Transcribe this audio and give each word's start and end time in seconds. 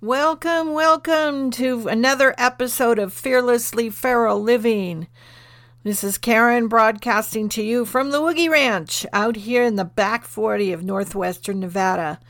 Welcome, 0.00 0.74
welcome 0.74 1.50
to 1.50 1.88
another 1.88 2.32
episode 2.38 3.00
of 3.00 3.12
Fearlessly 3.12 3.90
Feral 3.90 4.40
Living. 4.40 5.08
This 5.82 6.04
is 6.04 6.18
Karen 6.18 6.68
broadcasting 6.68 7.48
to 7.48 7.64
you 7.64 7.84
from 7.84 8.12
the 8.12 8.20
Woogie 8.20 8.48
Ranch 8.48 9.04
out 9.12 9.34
here 9.34 9.64
in 9.64 9.74
the 9.74 9.84
back 9.84 10.24
40 10.24 10.70
of 10.70 10.84
northwestern 10.84 11.58
Nevada, 11.58 12.20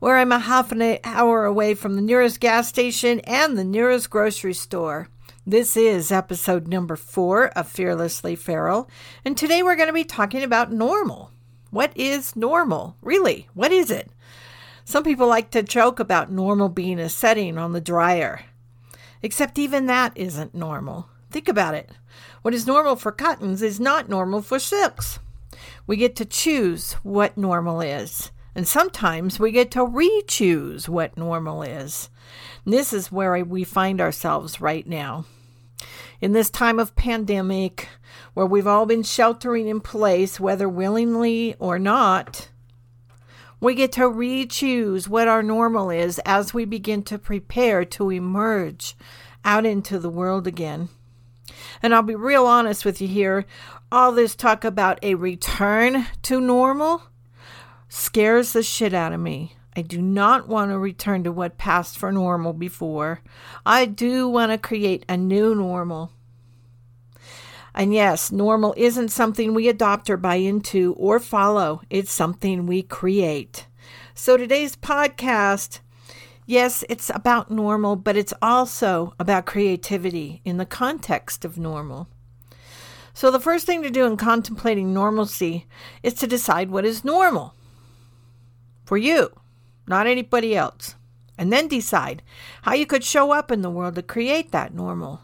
where 0.00 0.16
I'm 0.16 0.32
a 0.32 0.40
half 0.40 0.72
an 0.72 0.98
hour 1.04 1.44
away 1.44 1.74
from 1.74 1.94
the 1.94 2.02
nearest 2.02 2.40
gas 2.40 2.66
station 2.66 3.20
and 3.20 3.56
the 3.56 3.62
nearest 3.62 4.10
grocery 4.10 4.52
store. 4.52 5.06
This 5.46 5.76
is 5.76 6.10
episode 6.10 6.66
number 6.66 6.96
four 6.96 7.46
of 7.50 7.68
Fearlessly 7.68 8.34
Feral, 8.34 8.90
and 9.24 9.38
today 9.38 9.62
we're 9.62 9.76
going 9.76 9.86
to 9.86 9.92
be 9.92 10.02
talking 10.02 10.42
about 10.42 10.72
normal. 10.72 11.30
What 11.70 11.92
is 11.96 12.34
normal? 12.34 12.96
Really, 13.02 13.46
what 13.54 13.70
is 13.70 13.92
it? 13.92 14.10
Some 14.84 15.02
people 15.02 15.26
like 15.26 15.50
to 15.52 15.62
joke 15.62 15.98
about 15.98 16.30
normal 16.30 16.68
being 16.68 16.98
a 16.98 17.08
setting 17.08 17.56
on 17.56 17.72
the 17.72 17.80
dryer. 17.80 18.42
Except 19.22 19.58
even 19.58 19.86
that 19.86 20.12
isn't 20.14 20.54
normal. 20.54 21.08
Think 21.30 21.48
about 21.48 21.74
it. 21.74 21.90
What 22.42 22.54
is 22.54 22.66
normal 22.66 22.94
for 22.96 23.10
cottons 23.10 23.62
is 23.62 23.80
not 23.80 24.10
normal 24.10 24.42
for 24.42 24.58
silks. 24.58 25.18
We 25.86 25.96
get 25.96 26.14
to 26.16 26.26
choose 26.26 26.92
what 27.02 27.38
normal 27.38 27.80
is. 27.80 28.30
And 28.54 28.68
sometimes 28.68 29.40
we 29.40 29.50
get 29.50 29.70
to 29.72 29.84
re 29.84 30.22
choose 30.28 30.88
what 30.88 31.16
normal 31.16 31.62
is. 31.62 32.10
this 32.64 32.92
is 32.92 33.10
where 33.10 33.42
we 33.44 33.64
find 33.64 34.00
ourselves 34.00 34.60
right 34.60 34.86
now. 34.86 35.24
In 36.20 36.32
this 36.32 36.50
time 36.50 36.78
of 36.78 36.94
pandemic, 36.94 37.88
where 38.34 38.46
we've 38.46 38.66
all 38.66 38.86
been 38.86 39.02
sheltering 39.02 39.66
in 39.66 39.80
place, 39.80 40.38
whether 40.38 40.68
willingly 40.68 41.56
or 41.58 41.78
not, 41.78 42.48
we 43.64 43.74
get 43.74 43.92
to 43.92 44.06
re 44.06 44.44
choose 44.44 45.08
what 45.08 45.26
our 45.26 45.42
normal 45.42 45.88
is 45.88 46.18
as 46.26 46.52
we 46.52 46.66
begin 46.66 47.02
to 47.02 47.18
prepare 47.18 47.82
to 47.82 48.10
emerge 48.10 48.94
out 49.42 49.64
into 49.64 49.98
the 49.98 50.10
world 50.10 50.46
again. 50.46 50.90
And 51.82 51.94
I'll 51.94 52.02
be 52.02 52.14
real 52.14 52.44
honest 52.44 52.84
with 52.84 53.00
you 53.00 53.08
here. 53.08 53.46
All 53.90 54.12
this 54.12 54.34
talk 54.34 54.64
about 54.64 54.98
a 55.02 55.14
return 55.14 56.06
to 56.24 56.42
normal 56.42 57.04
scares 57.88 58.52
the 58.52 58.62
shit 58.62 58.92
out 58.92 59.14
of 59.14 59.20
me. 59.20 59.56
I 59.74 59.80
do 59.80 60.02
not 60.02 60.46
want 60.46 60.70
to 60.70 60.78
return 60.78 61.24
to 61.24 61.32
what 61.32 61.56
passed 61.56 61.96
for 61.96 62.12
normal 62.12 62.52
before. 62.52 63.22
I 63.64 63.86
do 63.86 64.28
want 64.28 64.52
to 64.52 64.58
create 64.58 65.06
a 65.08 65.16
new 65.16 65.54
normal. 65.54 66.12
And 67.74 67.92
yes, 67.92 68.30
normal 68.30 68.72
isn't 68.76 69.08
something 69.08 69.52
we 69.52 69.68
adopt 69.68 70.08
or 70.08 70.16
buy 70.16 70.36
into 70.36 70.94
or 70.94 71.18
follow, 71.18 71.82
it's 71.90 72.12
something 72.12 72.66
we 72.66 72.82
create. 72.82 73.66
So 74.14 74.36
today's 74.36 74.76
podcast, 74.76 75.80
yes, 76.46 76.84
it's 76.88 77.10
about 77.12 77.50
normal, 77.50 77.96
but 77.96 78.16
it's 78.16 78.34
also 78.40 79.14
about 79.18 79.46
creativity 79.46 80.40
in 80.44 80.58
the 80.58 80.66
context 80.66 81.44
of 81.44 81.58
normal. 81.58 82.08
So 83.12 83.30
the 83.30 83.40
first 83.40 83.66
thing 83.66 83.82
to 83.82 83.90
do 83.90 84.06
in 84.06 84.16
contemplating 84.16 84.94
normalcy 84.94 85.66
is 86.02 86.14
to 86.14 86.28
decide 86.28 86.70
what 86.70 86.84
is 86.84 87.04
normal 87.04 87.54
for 88.84 88.96
you, 88.96 89.30
not 89.86 90.06
anybody 90.06 90.54
else. 90.54 90.94
And 91.36 91.52
then 91.52 91.66
decide 91.66 92.22
how 92.62 92.74
you 92.74 92.86
could 92.86 93.02
show 93.02 93.32
up 93.32 93.50
in 93.50 93.62
the 93.62 93.70
world 93.70 93.96
to 93.96 94.02
create 94.02 94.52
that 94.52 94.72
normal. 94.72 95.20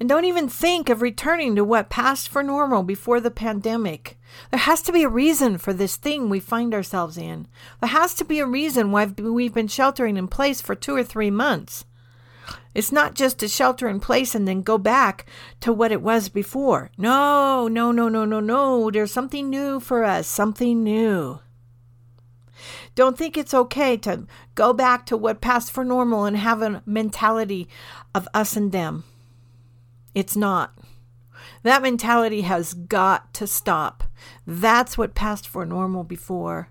And 0.00 0.08
don't 0.08 0.24
even 0.24 0.48
think 0.48 0.88
of 0.88 1.02
returning 1.02 1.54
to 1.56 1.62
what 1.62 1.90
passed 1.90 2.30
for 2.30 2.42
normal 2.42 2.82
before 2.82 3.20
the 3.20 3.30
pandemic. 3.30 4.18
There 4.50 4.60
has 4.60 4.80
to 4.82 4.92
be 4.92 5.02
a 5.02 5.10
reason 5.10 5.58
for 5.58 5.74
this 5.74 5.96
thing 5.96 6.30
we 6.30 6.40
find 6.40 6.72
ourselves 6.72 7.18
in. 7.18 7.46
There 7.80 7.90
has 7.90 8.14
to 8.14 8.24
be 8.24 8.38
a 8.38 8.46
reason 8.46 8.92
why 8.92 9.04
we've 9.04 9.52
been 9.52 9.68
sheltering 9.68 10.16
in 10.16 10.26
place 10.26 10.62
for 10.62 10.74
two 10.74 10.96
or 10.96 11.04
three 11.04 11.30
months. 11.30 11.84
It's 12.74 12.90
not 12.90 13.14
just 13.14 13.38
to 13.40 13.48
shelter 13.48 13.88
in 13.88 14.00
place 14.00 14.34
and 14.34 14.48
then 14.48 14.62
go 14.62 14.78
back 14.78 15.26
to 15.60 15.70
what 15.70 15.92
it 15.92 16.00
was 16.00 16.30
before. 16.30 16.90
No, 16.96 17.68
no, 17.68 17.92
no, 17.92 18.08
no, 18.08 18.24
no, 18.24 18.40
no. 18.40 18.90
There's 18.90 19.12
something 19.12 19.50
new 19.50 19.80
for 19.80 20.04
us, 20.04 20.26
something 20.26 20.82
new. 20.82 21.40
Don't 22.94 23.18
think 23.18 23.36
it's 23.36 23.54
okay 23.54 23.98
to 23.98 24.26
go 24.54 24.72
back 24.72 25.04
to 25.06 25.16
what 25.16 25.40
passed 25.40 25.70
for 25.70 25.84
normal 25.84 26.24
and 26.24 26.36
have 26.38 26.62
a 26.62 26.82
mentality 26.86 27.68
of 28.14 28.26
us 28.32 28.56
and 28.56 28.72
them. 28.72 29.04
It's 30.14 30.36
not. 30.36 30.74
That 31.62 31.82
mentality 31.82 32.42
has 32.42 32.74
got 32.74 33.32
to 33.34 33.46
stop. 33.46 34.04
That's 34.46 34.96
what 34.96 35.14
passed 35.14 35.48
for 35.48 35.66
normal 35.66 36.04
before. 36.04 36.68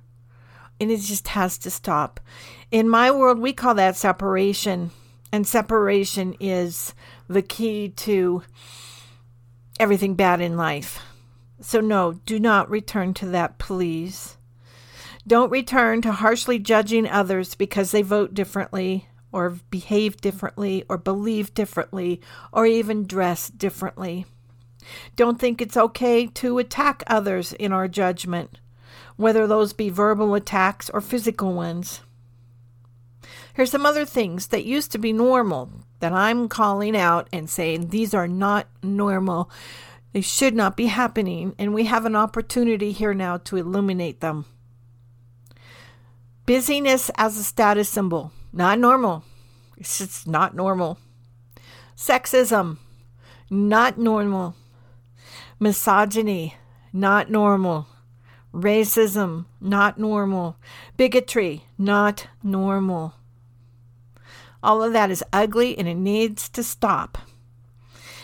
And 0.80 0.92
it 0.92 1.02
just 1.02 1.30
has 1.30 1.58
to 1.60 1.70
stop. 1.70 2.20
In 2.72 2.90
my 2.90 3.12
world, 3.12 3.40
we 3.40 3.54
call 3.54 3.76
that 3.76 3.96
separation. 3.96 4.92
And 5.32 5.46
separation 5.46 6.36
is 6.40 6.94
the 7.28 7.42
key 7.42 7.90
to 7.90 8.44
everything 9.80 10.16
bad 10.16 10.42
in 10.42 10.58
life. 10.58 11.00
So, 11.62 11.82
no, 11.82 12.14
do 12.26 12.40
not 12.40 12.70
return 12.70 13.14
to 13.16 13.28
that, 13.28 13.58
please. 13.60 14.38
Don't 15.28 15.52
return 15.52 16.02
to 16.02 16.14
harshly 16.14 16.58
judging 16.58 17.08
others 17.08 17.54
because 17.54 17.92
they 17.92 18.02
vote 18.02 18.34
differently 18.34 19.09
or 19.32 19.58
behave 19.70 20.18
differently 20.18 20.84
or 20.90 20.98
believe 20.98 21.54
differently 21.54 22.22
or 22.52 22.66
even 22.66 23.06
dress 23.06 23.50
differently. 23.50 24.26
Don't 25.16 25.40
think 25.40 25.62
it's 25.62 25.78
okay 25.78 26.28
to 26.28 26.58
attack 26.58 27.04
others 27.08 27.54
in 27.54 27.72
our 27.72 27.88
judgment, 27.88 28.60
whether 29.18 29.46
those 29.46 29.74
be 29.74 29.90
verbal 29.90 30.34
attacks 30.36 30.90
or 30.90 31.02
physical 31.02 31.54
ones. 31.54 32.02
Here's 33.54 33.72
some 33.72 33.86
other 33.86 34.06
things 34.06 34.48
that 34.48 34.66
used 34.66 34.92
to 34.94 34.98
be 34.98 35.12
normal 35.12 35.70
that 36.00 36.14
I'm 36.14 36.48
calling 36.48 36.96
out 36.96 37.28
and 37.34 37.50
saying 37.50 37.90
these 37.90 38.14
are 38.14 38.28
not 38.28 38.68
normal. 38.82 39.52
They 40.14 40.22
should 40.22 40.56
not 40.56 40.78
be 40.78 40.88
happening, 40.88 41.54
and 41.60 41.74
we 41.74 41.86
have 41.86 42.06
an 42.06 42.16
opportunity 42.16 42.92
here 42.92 43.14
now 43.14 43.38
to 43.38 43.58
illuminate 43.58 44.22
them. 44.22 44.46
Busyness 46.46 47.12
as 47.16 47.38
a 47.38 47.44
status 47.44 47.90
symbol. 47.90 48.32
Not 48.52 48.80
normal. 48.80 49.24
It's 49.78 50.00
just 50.00 50.28
not 50.28 50.56
normal. 50.56 50.98
Sexism, 51.96 52.78
not 53.50 53.98
normal. 53.98 54.56
Misogyny, 55.60 56.56
not 56.92 57.30
normal. 57.30 57.88
Racism, 58.54 59.46
not 59.62 60.00
normal. 60.00 60.58
Bigotry, 60.98 61.66
not 61.78 62.28
normal. 62.42 63.14
All 64.64 64.82
of 64.82 64.94
that 64.94 65.12
is 65.12 65.24
ugly 65.32 65.78
and 65.78 65.88
it 65.88 65.96
needs 65.96 66.50
to 66.50 66.64
stop. 66.64 67.18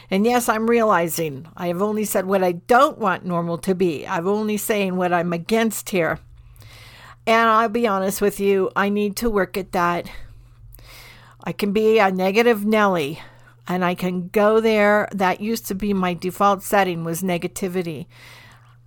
And 0.10 0.26
yes, 0.26 0.50
I'm 0.50 0.70
realizing 0.70 1.48
I 1.56 1.68
have 1.68 1.82
only 1.82 2.06
said 2.06 2.26
what 2.26 2.44
I 2.44 2.54
don't 2.54 2.98
want 2.98 3.26
normal 3.26 3.58
to 3.60 3.74
be. 3.74 4.06
I'm 4.06 4.28
only 4.28 4.58
saying 4.58 4.96
what 4.96 5.14
I'm 5.14 5.34
against 5.34 5.90
here. 5.90 6.20
And 7.28 7.50
I'll 7.50 7.70
be 7.70 7.88
honest 7.88 8.22
with 8.22 8.40
you, 8.40 8.72
I 8.76 8.90
need 8.90 9.16
to 9.18 9.30
work 9.30 9.58
at 9.58 9.72
that. 9.72 10.10
I 11.44 11.52
can 11.52 11.72
be 11.72 12.00
a 12.00 12.12
negative 12.12 12.66
Nelly 12.66 13.22
and 13.68 13.84
I 13.84 13.96
can 13.96 14.30
go 14.30 14.60
there. 14.60 15.10
That 15.12 15.42
used 15.42 15.66
to 15.68 15.76
be 15.76 15.94
my 15.94 16.14
default 16.14 16.64
setting 16.64 17.04
was 17.04 17.24
negativity. 17.24 18.06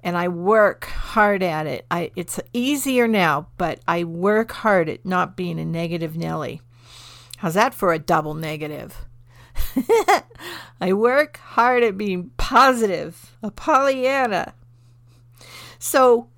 And 0.03 0.17
I 0.17 0.29
work 0.29 0.85
hard 0.87 1.43
at 1.43 1.67
it. 1.67 1.85
I, 1.91 2.13
it's 2.15 2.39
easier 2.53 3.09
now, 3.09 3.49
but 3.57 3.81
I 3.89 4.05
work 4.05 4.53
hard 4.53 4.89
at 4.89 5.05
not 5.05 5.37
being 5.37 5.59
a 5.59 5.65
negative 5.65 6.17
Nelly. 6.17 6.61
How's 7.39 7.55
that 7.55 7.75
for 7.75 7.93
a 7.93 7.99
double 7.99 8.35
negative? 8.35 9.07
I 10.81 10.93
work 10.93 11.39
hard 11.39 11.83
at 11.83 11.99
being 11.99 12.31
positive, 12.37 13.37
a 13.43 13.51
Pollyanna. 13.51 14.55
So 15.81 16.29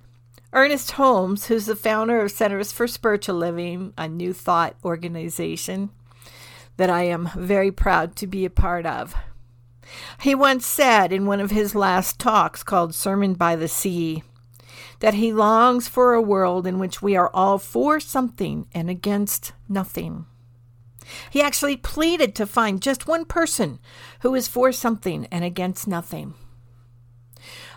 Ernest 0.53 0.91
Holmes, 0.91 1.45
who's 1.45 1.65
the 1.65 1.77
founder 1.77 2.21
of 2.21 2.31
Centers 2.31 2.73
for 2.73 2.85
Spiritual 2.85 3.35
Living, 3.35 3.93
a 3.97 4.09
new 4.09 4.33
thought 4.33 4.75
organization 4.83 5.91
that 6.75 6.89
I 6.89 7.03
am 7.03 7.29
very 7.37 7.71
proud 7.71 8.17
to 8.17 8.27
be 8.27 8.43
a 8.43 8.49
part 8.49 8.85
of. 8.85 9.15
He 10.21 10.35
once 10.35 10.65
said 10.65 11.13
in 11.13 11.25
one 11.25 11.39
of 11.39 11.51
his 11.51 11.73
last 11.73 12.19
talks 12.19 12.63
called 12.63 12.93
Sermon 12.93 13.33
by 13.33 13.55
the 13.55 13.69
Sea 13.69 14.23
that 14.99 15.13
he 15.13 15.31
longs 15.31 15.87
for 15.87 16.13
a 16.13 16.21
world 16.21 16.67
in 16.67 16.79
which 16.79 17.01
we 17.01 17.15
are 17.15 17.31
all 17.33 17.57
for 17.57 17.99
something 17.99 18.67
and 18.73 18.89
against 18.89 19.53
nothing. 19.69 20.25
He 21.29 21.41
actually 21.41 21.77
pleaded 21.77 22.35
to 22.35 22.45
find 22.45 22.81
just 22.81 23.07
one 23.07 23.25
person 23.25 23.79
who 24.19 24.35
is 24.35 24.47
for 24.47 24.71
something 24.71 25.27
and 25.31 25.43
against 25.43 25.87
nothing. 25.87 26.35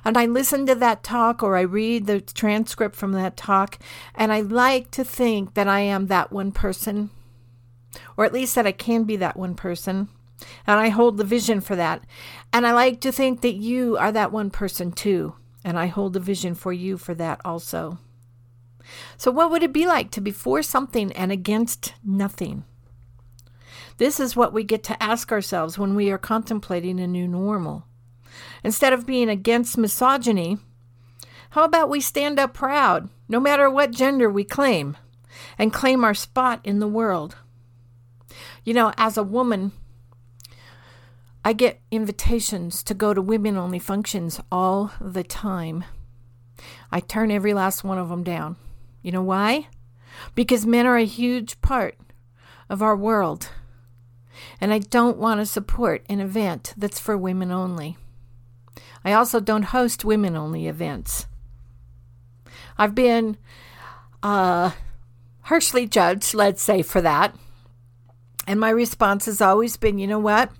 And 0.04 0.16
I 0.16 0.26
listen 0.26 0.66
to 0.66 0.74
that 0.76 1.02
talk 1.02 1.42
or 1.42 1.56
I 1.56 1.62
read 1.62 2.06
the 2.06 2.20
transcript 2.20 2.96
from 2.96 3.12
that 3.12 3.36
talk, 3.36 3.78
and 4.14 4.32
I 4.32 4.40
like 4.40 4.90
to 4.92 5.04
think 5.04 5.54
that 5.54 5.68
I 5.68 5.80
am 5.80 6.06
that 6.08 6.32
one 6.32 6.52
person, 6.52 7.10
or 8.16 8.24
at 8.24 8.32
least 8.32 8.54
that 8.54 8.66
I 8.66 8.72
can 8.72 9.04
be 9.04 9.16
that 9.16 9.36
one 9.36 9.54
person. 9.54 10.08
And 10.66 10.80
I 10.80 10.88
hold 10.88 11.16
the 11.16 11.24
vision 11.24 11.60
for 11.60 11.76
that. 11.76 12.04
And 12.52 12.66
I 12.66 12.72
like 12.72 13.00
to 13.02 13.12
think 13.12 13.40
that 13.40 13.54
you 13.54 13.96
are 13.96 14.12
that 14.12 14.32
one 14.32 14.50
person 14.50 14.92
too. 14.92 15.34
And 15.64 15.78
I 15.78 15.86
hold 15.86 16.12
the 16.12 16.20
vision 16.20 16.54
for 16.54 16.72
you 16.72 16.98
for 16.98 17.14
that 17.14 17.40
also. 17.44 17.98
So, 19.16 19.30
what 19.30 19.50
would 19.50 19.62
it 19.62 19.72
be 19.72 19.86
like 19.86 20.10
to 20.10 20.20
be 20.20 20.30
for 20.30 20.62
something 20.62 21.10
and 21.12 21.32
against 21.32 21.94
nothing? 22.04 22.64
This 23.96 24.18
is 24.18 24.36
what 24.36 24.52
we 24.52 24.64
get 24.64 24.82
to 24.84 25.02
ask 25.02 25.30
ourselves 25.30 25.78
when 25.78 25.94
we 25.94 26.10
are 26.10 26.18
contemplating 26.18 26.98
a 27.00 27.06
new 27.06 27.28
normal. 27.28 27.86
Instead 28.62 28.92
of 28.92 29.06
being 29.06 29.28
against 29.28 29.78
misogyny, 29.78 30.58
how 31.50 31.64
about 31.64 31.88
we 31.88 32.00
stand 32.00 32.38
up 32.38 32.54
proud, 32.54 33.08
no 33.28 33.38
matter 33.38 33.70
what 33.70 33.92
gender 33.92 34.28
we 34.30 34.44
claim, 34.44 34.96
and 35.58 35.72
claim 35.72 36.04
our 36.04 36.14
spot 36.14 36.60
in 36.64 36.80
the 36.80 36.88
world? 36.88 37.36
You 38.64 38.74
know, 38.74 38.92
as 38.96 39.16
a 39.16 39.22
woman, 39.22 39.72
I 41.44 41.52
get 41.52 41.80
invitations 41.90 42.82
to 42.84 42.94
go 42.94 43.12
to 43.12 43.20
women 43.20 43.56
only 43.56 43.78
functions 43.78 44.40
all 44.50 44.92
the 45.00 45.22
time. 45.22 45.84
I 46.90 47.00
turn 47.00 47.30
every 47.30 47.52
last 47.52 47.84
one 47.84 47.98
of 47.98 48.08
them 48.08 48.24
down. 48.24 48.56
You 49.02 49.12
know 49.12 49.22
why? 49.22 49.68
Because 50.34 50.64
men 50.64 50.86
are 50.86 50.96
a 50.96 51.04
huge 51.04 51.60
part 51.60 51.98
of 52.70 52.80
our 52.80 52.96
world. 52.96 53.50
And 54.60 54.72
I 54.72 54.78
don't 54.78 55.18
want 55.18 55.40
to 55.40 55.46
support 55.46 56.04
an 56.08 56.20
event 56.20 56.72
that's 56.76 56.98
for 56.98 57.16
women 57.16 57.52
only. 57.52 57.96
I 59.04 59.12
also 59.12 59.38
don't 59.40 59.64
host 59.64 60.04
women 60.04 60.36
only 60.36 60.66
events. 60.66 61.26
I've 62.78 62.94
been 62.94 63.36
uh, 64.22 64.72
harshly 65.42 65.86
judged, 65.86 66.34
let's 66.34 66.62
say, 66.62 66.82
for 66.82 67.00
that. 67.02 67.34
And 68.46 68.58
my 68.58 68.70
response 68.70 69.26
has 69.26 69.40
always 69.40 69.76
been 69.76 69.98
you 69.98 70.06
know 70.06 70.18
what? 70.18 70.50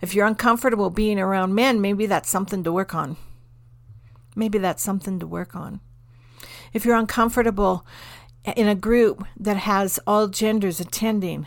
If 0.00 0.14
you're 0.14 0.26
uncomfortable 0.26 0.90
being 0.90 1.18
around 1.18 1.54
men, 1.54 1.80
maybe 1.80 2.06
that's 2.06 2.30
something 2.30 2.62
to 2.64 2.72
work 2.72 2.94
on. 2.94 3.16
Maybe 4.34 4.58
that's 4.58 4.82
something 4.82 5.18
to 5.18 5.26
work 5.26 5.54
on. 5.54 5.80
If 6.72 6.84
you're 6.84 6.96
uncomfortable 6.96 7.86
in 8.44 8.66
a 8.66 8.74
group 8.74 9.24
that 9.38 9.58
has 9.58 10.00
all 10.06 10.28
genders 10.28 10.80
attending, 10.80 11.46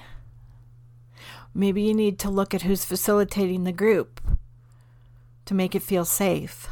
maybe 1.54 1.82
you 1.82 1.94
need 1.94 2.20
to 2.20 2.30
look 2.30 2.54
at 2.54 2.62
who's 2.62 2.86
facilitating 2.86 3.64
the 3.64 3.72
group 3.72 4.22
to 5.46 5.54
make 5.54 5.76
it 5.76 5.84
feel 5.84 6.06
safe. 6.06 6.68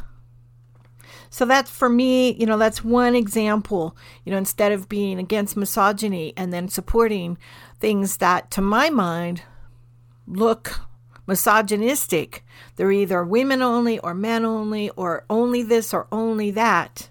So 1.30 1.46
that's 1.46 1.72
for 1.72 1.90
me, 1.90 2.34
you 2.34 2.46
know, 2.46 2.58
that's 2.58 2.84
one 2.84 3.16
example. 3.16 3.98
You 4.24 4.32
know, 4.32 4.38
instead 4.38 4.72
of 4.72 4.88
being 4.88 5.18
against 5.18 5.58
misogyny 5.58 6.34
and 6.38 6.54
then 6.54 6.68
supporting 6.68 7.38
things 7.80 8.18
that, 8.18 8.52
to 8.52 8.62
my 8.62 8.90
mind, 8.90 9.42
look 10.28 10.80
misogynistic. 11.26 12.46
They're 12.76 12.92
either 12.92 13.24
women 13.24 13.62
only 13.62 14.00
or 14.00 14.14
men 14.14 14.46
only 14.46 14.90
or 14.92 15.26
only 15.30 15.64
this 15.64 15.94
or 15.94 16.08
only 16.12 16.52
that. 16.52 17.10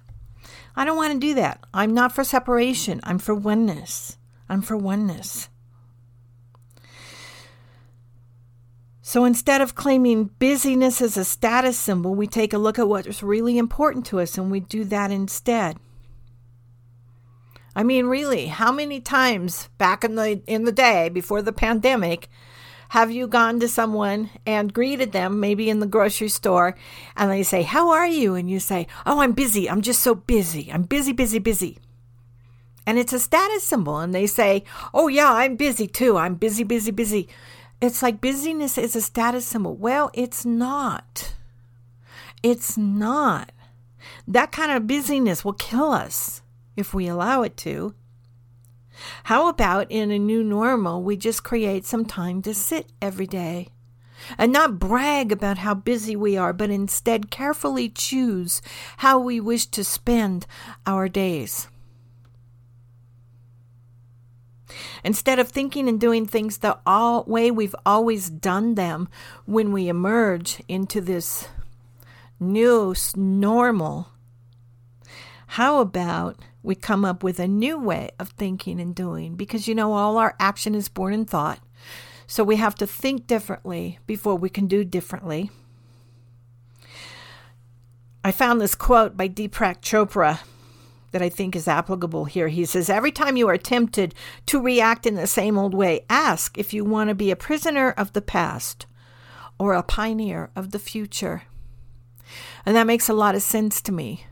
I 0.77 0.85
don't 0.85 0.97
want 0.97 1.13
to 1.15 1.19
do 1.19 1.35
that. 1.35 1.65
I'm 1.75 1.93
not 1.93 2.15
for 2.15 2.25
separation. 2.25 3.01
I'm 3.03 3.19
for 3.19 3.35
oneness. 3.35 4.19
I'm 4.49 4.63
for 4.63 4.77
oneness. 4.77 5.49
So 9.05 9.25
instead 9.25 9.61
of 9.61 9.75
claiming 9.75 10.31
busyness 10.39 11.03
as 11.03 11.17
a 11.17 11.25
status 11.25 11.77
symbol, 11.77 12.15
we 12.15 12.29
take 12.29 12.53
a 12.53 12.59
look 12.59 12.79
at 12.79 12.89
what's 12.89 13.23
really 13.23 13.59
important 13.59 14.07
to 14.07 14.21
us 14.21 14.39
and 14.39 14.51
we 14.51 14.61
do 14.61 14.85
that 14.85 15.11
instead. 15.11 15.77
I 17.75 17.83
mean, 17.83 18.07
really, 18.07 18.47
how 18.47 18.71
many 18.71 19.01
times 19.01 19.69
back 19.77 20.05
in 20.05 20.15
the 20.15 20.43
in 20.47 20.65
the 20.65 20.73
day 20.73 21.09
before 21.09 21.43
the 21.43 21.53
pandemic 21.53 22.29
have 22.91 23.11
you 23.11 23.27
gone 23.27 23.59
to 23.59 23.69
someone 23.69 24.29
and 24.45 24.73
greeted 24.73 25.13
them, 25.13 25.41
maybe 25.41 25.71
in 25.71 25.81
the 25.81 25.87
grocery 25.87 26.29
store, 26.29 26.77
and 27.17 27.31
they 27.31 27.43
say, 27.43 27.63
How 27.63 27.89
are 27.91 28.07
you? 28.07 28.35
And 28.35 28.51
you 28.51 28.61
say, 28.61 28.87
Oh, 29.07 29.21
I'm 29.21 29.33
busy. 29.33 29.69
I'm 29.69 29.81
just 29.81 30.03
so 30.03 30.15
busy. 30.15 30.71
I'm 30.71 30.83
busy, 30.83 31.13
busy, 31.13 31.39
busy. 31.39 31.79
And 32.87 32.99
it's 32.99 33.15
a 33.15 33.19
status 33.19 33.65
symbol. 33.65 33.99
And 33.99 34.15
they 34.15 34.27
say, 34.27 34.65
Oh, 34.93 35.09
yeah, 35.09 35.33
I'm 35.33 35.57
busy 35.57 35.87
too. 35.87 36.19
I'm 36.19 36.35
busy, 36.35 36.63
busy, 36.63 36.91
busy. 36.91 37.29
It's 37.83 38.01
like 38.01 38.21
busyness 38.21 38.79
is 38.79 38.95
a 38.95 39.01
status 39.01 39.45
symbol. 39.45 39.75
Well, 39.75 40.13
it's 40.15 40.45
not. 40.47 41.35
It's 42.41 42.79
not. 42.79 43.51
That 44.29 44.53
kind 44.53 44.71
of 44.71 44.87
busyness 44.87 45.45
will 45.45 45.55
kill 45.55 45.91
us 45.91 46.43
if 46.77 46.95
we 46.95 47.09
allow 47.09 47.43
it 47.43 47.57
to. 47.59 47.97
How 49.25 49.49
about 49.49 49.91
in 49.91 50.13
a 50.13 50.19
new 50.19 50.45
normal, 50.45 51.03
we 51.03 51.17
just 51.17 51.43
create 51.43 51.85
some 51.85 52.05
time 52.05 52.41
to 52.43 52.55
sit 52.55 52.87
every 53.03 53.27
day 53.27 53.71
and 54.39 54.53
not 54.53 54.79
brag 54.79 55.33
about 55.33 55.59
how 55.59 55.75
busy 55.75 56.15
we 56.15 56.37
are, 56.37 56.53
but 56.53 56.71
instead 56.71 57.33
carefully 57.33 57.89
choose 57.89 58.63
how 58.99 59.19
we 59.19 59.41
wish 59.41 59.67
to 59.67 59.83
spend 59.83 60.47
our 60.87 61.09
days? 61.09 61.67
Instead 65.05 65.39
of 65.39 65.49
thinking 65.49 65.89
and 65.89 66.01
doing 66.01 66.27
things 66.27 66.59
the 66.59 66.79
all 66.87 67.25
way 67.25 67.51
we've 67.51 67.75
always 67.85 68.31
done 68.31 68.75
them 68.75 69.09
when 69.47 69.73
we 69.73 69.89
emerge 69.89 70.63
into 70.69 71.01
this 71.01 71.49
new 72.41 72.95
normal, 73.17 74.09
how 75.49 75.81
about 75.81 76.39
we 76.63 76.75
come 76.75 77.05
up 77.05 77.23
with 77.23 77.39
a 77.39 77.49
new 77.49 77.79
way 77.79 78.11
of 78.19 78.31
thinking 78.31 78.81
and 78.81 78.95
doing 78.95 79.35
because 79.35 79.67
you 79.67 79.75
know 79.75 79.93
all 79.93 80.17
our 80.17 80.35
action 80.39 80.75
is 80.75 80.89
born 80.89 81.13
in 81.13 81.25
thought. 81.25 81.61
So 82.27 82.45
we 82.45 82.57
have 82.57 82.75
to 82.77 82.87
think 82.87 83.27
differently 83.27 83.99
before 84.07 84.37
we 84.37 84.49
can 84.49 84.67
do 84.67 84.85
differently. 84.85 85.51
I 88.25 88.31
found 88.31 88.61
this 88.61 88.75
quote 88.75 89.17
by 89.17 89.29
Deepak 89.29 89.81
Chopra 89.81 90.41
that 91.13 91.23
I 91.23 91.29
think 91.29 91.55
is 91.55 91.69
applicable 91.69 92.25
here. 92.25 92.49
He 92.49 92.65
says, 92.65 92.91
Every 92.91 93.13
time 93.13 93.37
you 93.37 93.49
are 93.49 93.57
tempted 93.57 94.15
to 94.47 94.61
react 94.61 95.07
in 95.07 95.15
the 95.15 95.27
same 95.27 95.57
old 95.57 95.75
way, 95.75 96.05
ask 96.11 96.59
if 96.59 96.75
you 96.75 96.85
want 96.85 97.09
to 97.09 97.15
be 97.15 97.31
a 97.31 97.37
prisoner 97.37 97.91
of 97.91 98.13
the 98.13 98.23
past 98.23 98.87
or 99.59 99.75
a 99.75 99.83
pioneer 99.83 100.51
of 100.57 100.73
the 100.73 100.79
future. 100.79 101.43
And 102.67 102.75
that 102.77 102.87
makes 102.87 103.09
a 103.09 103.15
lot 103.15 103.35
of 103.35 103.43
sense 103.43 103.81
to 103.83 103.93
me 103.93 104.27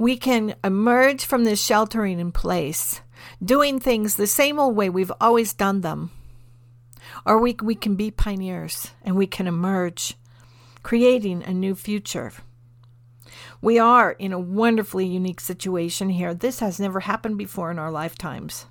we 0.00 0.16
can 0.16 0.54
emerge 0.64 1.26
from 1.26 1.44
this 1.44 1.62
sheltering 1.62 2.20
in 2.20 2.32
place, 2.32 3.02
doing 3.44 3.78
things 3.78 4.14
the 4.14 4.26
same 4.26 4.58
old 4.58 4.74
way 4.74 4.88
we've 4.88 5.12
always 5.20 5.52
done 5.52 5.82
them. 5.82 6.10
Or 7.26 7.38
we, 7.38 7.54
we 7.62 7.74
can 7.74 7.96
be 7.96 8.10
pioneers 8.10 8.92
and 9.02 9.14
we 9.14 9.26
can 9.26 9.46
emerge, 9.46 10.14
creating 10.82 11.42
a 11.42 11.52
new 11.52 11.74
future. 11.74 12.32
We 13.60 13.78
are 13.78 14.12
in 14.12 14.32
a 14.32 14.38
wonderfully 14.38 15.06
unique 15.06 15.40
situation 15.40 16.10
here. 16.10 16.34
This 16.34 16.60
has 16.60 16.80
never 16.80 17.00
happened 17.00 17.38
before 17.38 17.70
in 17.70 17.78
our 17.78 17.90
lifetimes. 17.90 18.66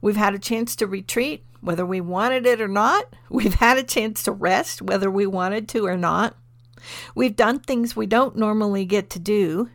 We've 0.00 0.16
had 0.16 0.34
a 0.34 0.38
chance 0.38 0.76
to 0.76 0.86
retreat, 0.86 1.44
whether 1.60 1.84
we 1.84 2.00
wanted 2.00 2.46
it 2.46 2.60
or 2.60 2.68
not. 2.68 3.14
We've 3.30 3.54
had 3.54 3.78
a 3.78 3.82
chance 3.82 4.22
to 4.24 4.32
rest, 4.32 4.82
whether 4.82 5.10
we 5.10 5.26
wanted 5.26 5.68
to 5.70 5.86
or 5.86 5.96
not. 5.96 6.36
We've 7.14 7.34
done 7.34 7.60
things 7.60 7.96
we 7.96 8.06
don't 8.06 8.36
normally 8.36 8.84
get 8.84 9.10
to 9.10 9.18
do. 9.18 9.70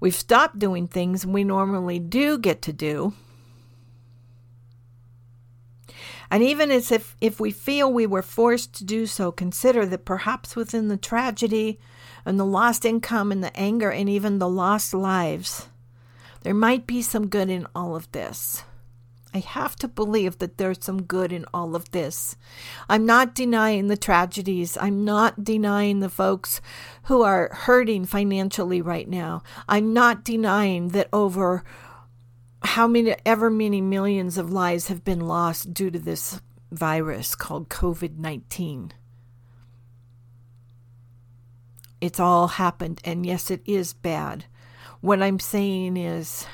We've 0.00 0.14
stopped 0.14 0.58
doing 0.58 0.86
things 0.86 1.24
we 1.24 1.44
normally 1.44 1.98
do 1.98 2.38
get 2.38 2.60
to 2.62 2.72
do. 2.72 3.14
And 6.30 6.42
even 6.42 6.70
as 6.70 6.90
if, 6.90 7.16
if 7.20 7.38
we 7.38 7.50
feel 7.50 7.92
we 7.92 8.06
were 8.06 8.22
forced 8.22 8.74
to 8.74 8.84
do 8.84 9.06
so, 9.06 9.30
consider 9.30 9.86
that 9.86 10.04
perhaps 10.04 10.56
within 10.56 10.88
the 10.88 10.96
tragedy 10.96 11.78
and 12.24 12.38
the 12.38 12.44
lost 12.44 12.84
income 12.84 13.32
and 13.32 13.42
the 13.42 13.56
anger 13.56 13.90
and 13.90 14.08
even 14.08 14.38
the 14.38 14.48
lost 14.48 14.94
lives, 14.94 15.68
there 16.42 16.54
might 16.54 16.86
be 16.86 17.02
some 17.02 17.28
good 17.28 17.50
in 17.50 17.66
all 17.74 17.96
of 17.96 18.10
this. 18.12 18.64
I 19.34 19.38
have 19.38 19.74
to 19.76 19.88
believe 19.88 20.38
that 20.38 20.58
there's 20.58 20.78
some 20.80 21.02
good 21.02 21.32
in 21.32 21.44
all 21.52 21.74
of 21.74 21.90
this. 21.90 22.36
I'm 22.88 23.04
not 23.04 23.34
denying 23.34 23.88
the 23.88 23.96
tragedies. 23.96 24.78
I'm 24.80 25.04
not 25.04 25.42
denying 25.42 25.98
the 25.98 26.08
folks 26.08 26.60
who 27.04 27.22
are 27.22 27.50
hurting 27.52 28.04
financially 28.04 28.80
right 28.80 29.08
now. 29.08 29.42
I'm 29.68 29.92
not 29.92 30.22
denying 30.22 30.90
that 30.90 31.08
over 31.12 31.64
how 32.62 32.86
many 32.86 33.16
ever 33.26 33.50
many 33.50 33.80
millions 33.80 34.38
of 34.38 34.52
lives 34.52 34.86
have 34.86 35.04
been 35.04 35.20
lost 35.20 35.74
due 35.74 35.90
to 35.90 35.98
this 35.98 36.40
virus 36.70 37.34
called 37.34 37.68
COVID 37.68 38.18
19. 38.18 38.92
It's 42.04 42.20
all 42.20 42.48
happened, 42.48 43.00
and 43.02 43.24
yes, 43.24 43.50
it 43.50 43.62
is 43.64 43.94
bad. 43.94 44.44
What 45.00 45.22
I'm 45.22 45.38
saying 45.38 45.96
is, 45.96 46.44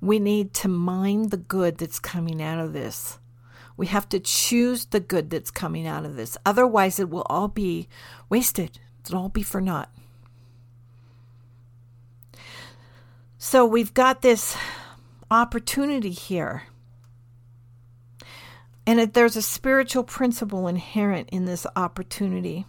we 0.00 0.20
need 0.20 0.54
to 0.54 0.68
mind 0.68 1.32
the 1.32 1.36
good 1.36 1.78
that's 1.78 1.98
coming 1.98 2.40
out 2.40 2.60
of 2.60 2.72
this. 2.72 3.18
We 3.76 3.88
have 3.88 4.08
to 4.10 4.20
choose 4.20 4.84
the 4.84 5.00
good 5.00 5.30
that's 5.30 5.50
coming 5.50 5.84
out 5.84 6.04
of 6.04 6.14
this. 6.14 6.38
Otherwise, 6.46 7.00
it 7.00 7.10
will 7.10 7.26
all 7.28 7.48
be 7.48 7.88
wasted. 8.28 8.78
It'll 9.04 9.22
all 9.22 9.28
be 9.30 9.42
for 9.42 9.60
naught. 9.60 9.90
So 13.36 13.66
we've 13.66 13.92
got 13.92 14.22
this 14.22 14.56
opportunity 15.28 16.12
here. 16.12 16.68
And 18.86 19.00
there's 19.12 19.34
a 19.34 19.42
spiritual 19.42 20.04
principle 20.04 20.68
inherent 20.68 21.30
in 21.30 21.46
this 21.46 21.66
opportunity. 21.74 22.66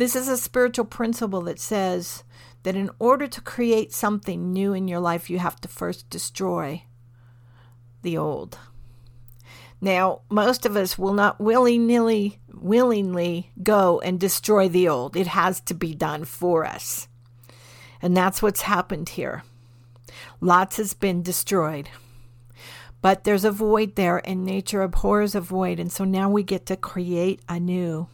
This 0.00 0.16
is 0.16 0.28
a 0.28 0.38
spiritual 0.38 0.86
principle 0.86 1.42
that 1.42 1.60
says 1.60 2.24
that 2.62 2.74
in 2.74 2.88
order 2.98 3.26
to 3.26 3.40
create 3.42 3.92
something 3.92 4.50
new 4.50 4.72
in 4.72 4.88
your 4.88 4.98
life, 4.98 5.28
you 5.28 5.38
have 5.38 5.60
to 5.60 5.68
first 5.68 6.08
destroy 6.08 6.84
the 8.00 8.16
old. 8.16 8.56
Now, 9.78 10.22
most 10.30 10.64
of 10.64 10.74
us 10.74 10.96
will 10.96 11.12
not 11.12 11.38
willy-nilly 11.38 12.38
willingly 12.50 13.52
go 13.62 14.00
and 14.00 14.18
destroy 14.18 14.70
the 14.70 14.88
old. 14.88 15.16
It 15.16 15.26
has 15.26 15.60
to 15.60 15.74
be 15.74 15.94
done 15.94 16.24
for 16.24 16.64
us. 16.64 17.06
And 18.00 18.16
that's 18.16 18.40
what's 18.40 18.62
happened 18.62 19.10
here. 19.10 19.42
Lots 20.40 20.78
has 20.78 20.94
been 20.94 21.22
destroyed. 21.22 21.90
But 23.02 23.24
there's 23.24 23.44
a 23.44 23.52
void 23.52 23.96
there, 23.96 24.26
and 24.26 24.46
nature 24.46 24.80
abhors 24.80 25.34
a 25.34 25.42
void. 25.42 25.78
And 25.78 25.92
so 25.92 26.04
now 26.04 26.30
we 26.30 26.42
get 26.42 26.64
to 26.66 26.76
create 26.78 27.42
anew. 27.50 28.08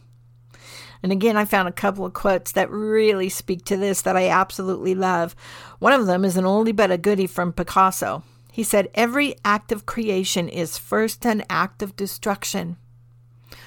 And 1.03 1.11
again, 1.11 1.37
I 1.37 1.45
found 1.45 1.67
a 1.67 1.73
couple 1.73 2.05
of 2.05 2.13
quotes 2.13 2.51
that 2.53 2.71
really 2.71 3.29
speak 3.29 3.65
to 3.65 3.77
this 3.77 4.01
that 4.01 4.17
I 4.17 4.29
absolutely 4.29 4.95
love. 4.95 5.35
One 5.79 5.93
of 5.93 6.07
them 6.07 6.25
is 6.25 6.37
an 6.37 6.45
oldie 6.45 6.75
but 6.75 6.91
a 6.91 6.97
goodie 6.97 7.27
from 7.27 7.53
Picasso. 7.53 8.23
He 8.51 8.63
said, 8.63 8.89
Every 8.95 9.35
act 9.45 9.71
of 9.71 9.85
creation 9.85 10.49
is 10.49 10.77
first 10.77 11.25
an 11.25 11.43
act 11.49 11.83
of 11.83 11.95
destruction. 11.95 12.77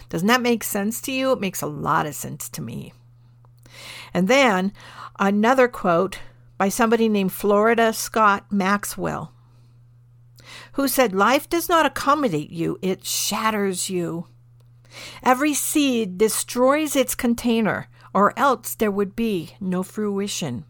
Doesn't 0.09 0.27
that 0.27 0.43
make 0.43 0.65
sense 0.65 1.01
to 1.03 1.13
you? 1.13 1.33
It 1.33 1.41
makes 1.41 1.63
a 1.63 1.67
lot 1.67 2.07
of 2.07 2.17
sense 2.17 2.49
to 2.51 2.61
me. 2.61 2.93
And 4.13 4.27
then 4.27 4.73
another 5.19 5.69
quote 5.69 6.19
by 6.59 6.69
somebody 6.69 7.09
named 7.09 7.33
Florida 7.33 7.93
Scott 7.93 8.51
Maxwell, 8.51 9.33
who 10.73 10.89
said, 10.89 11.15
Life 11.15 11.49
does 11.49 11.69
not 11.69 11.87
accommodate 11.87 12.51
you, 12.51 12.79
it 12.83 13.05
shatters 13.05 13.89
you. 13.89 14.27
Every 15.23 15.55
seed 15.55 16.19
destroys 16.19 16.97
its 16.97 17.15
container, 17.15 17.89
or 18.13 18.39
else 18.39 18.75
there 18.75 18.91
would 18.91 19.15
be 19.15 19.55
no 19.61 19.83
fruition. 19.83 20.65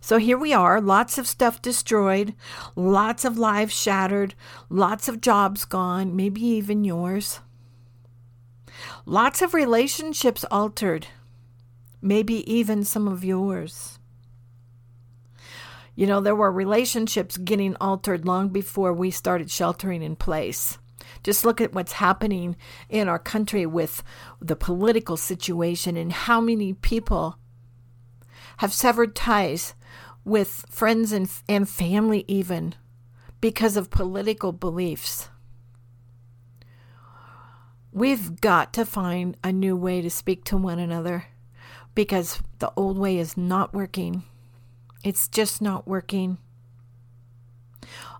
So 0.00 0.18
here 0.18 0.38
we 0.38 0.52
are, 0.52 0.80
lots 0.80 1.18
of 1.18 1.26
stuff 1.26 1.60
destroyed, 1.60 2.34
lots 2.74 3.24
of 3.24 3.38
lives 3.38 3.74
shattered, 3.74 4.34
lots 4.68 5.08
of 5.08 5.20
jobs 5.20 5.64
gone, 5.64 6.14
maybe 6.14 6.40
even 6.40 6.84
yours. 6.84 7.40
Lots 9.04 9.42
of 9.42 9.54
relationships 9.54 10.44
altered, 10.50 11.08
maybe 12.00 12.50
even 12.50 12.84
some 12.84 13.08
of 13.08 13.24
yours. 13.24 13.98
You 15.94 16.06
know, 16.06 16.20
there 16.20 16.36
were 16.36 16.52
relationships 16.52 17.36
getting 17.36 17.74
altered 17.80 18.26
long 18.26 18.50
before 18.50 18.92
we 18.92 19.10
started 19.10 19.50
sheltering 19.50 20.02
in 20.02 20.14
place. 20.14 20.78
Just 21.26 21.44
look 21.44 21.60
at 21.60 21.72
what's 21.72 21.94
happening 21.94 22.54
in 22.88 23.08
our 23.08 23.18
country 23.18 23.66
with 23.66 24.04
the 24.40 24.54
political 24.54 25.16
situation 25.16 25.96
and 25.96 26.12
how 26.12 26.40
many 26.40 26.72
people 26.72 27.36
have 28.58 28.72
severed 28.72 29.16
ties 29.16 29.74
with 30.24 30.64
friends 30.70 31.10
and, 31.10 31.28
and 31.48 31.68
family, 31.68 32.24
even 32.28 32.76
because 33.40 33.76
of 33.76 33.90
political 33.90 34.52
beliefs. 34.52 35.28
We've 37.90 38.40
got 38.40 38.72
to 38.74 38.86
find 38.86 39.36
a 39.42 39.50
new 39.50 39.74
way 39.74 40.02
to 40.02 40.10
speak 40.10 40.44
to 40.44 40.56
one 40.56 40.78
another 40.78 41.24
because 41.96 42.40
the 42.60 42.72
old 42.76 42.98
way 42.98 43.18
is 43.18 43.36
not 43.36 43.74
working. 43.74 44.22
It's 45.02 45.26
just 45.26 45.60
not 45.60 45.88
working. 45.88 46.38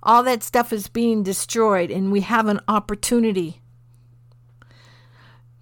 All 0.03 0.23
that 0.23 0.43
stuff 0.43 0.73
is 0.73 0.89
being 0.89 1.23
destroyed, 1.23 1.91
and 1.91 2.13
we 2.13 2.21
have 2.21 2.47
an 2.47 2.61
opportunity 2.69 3.61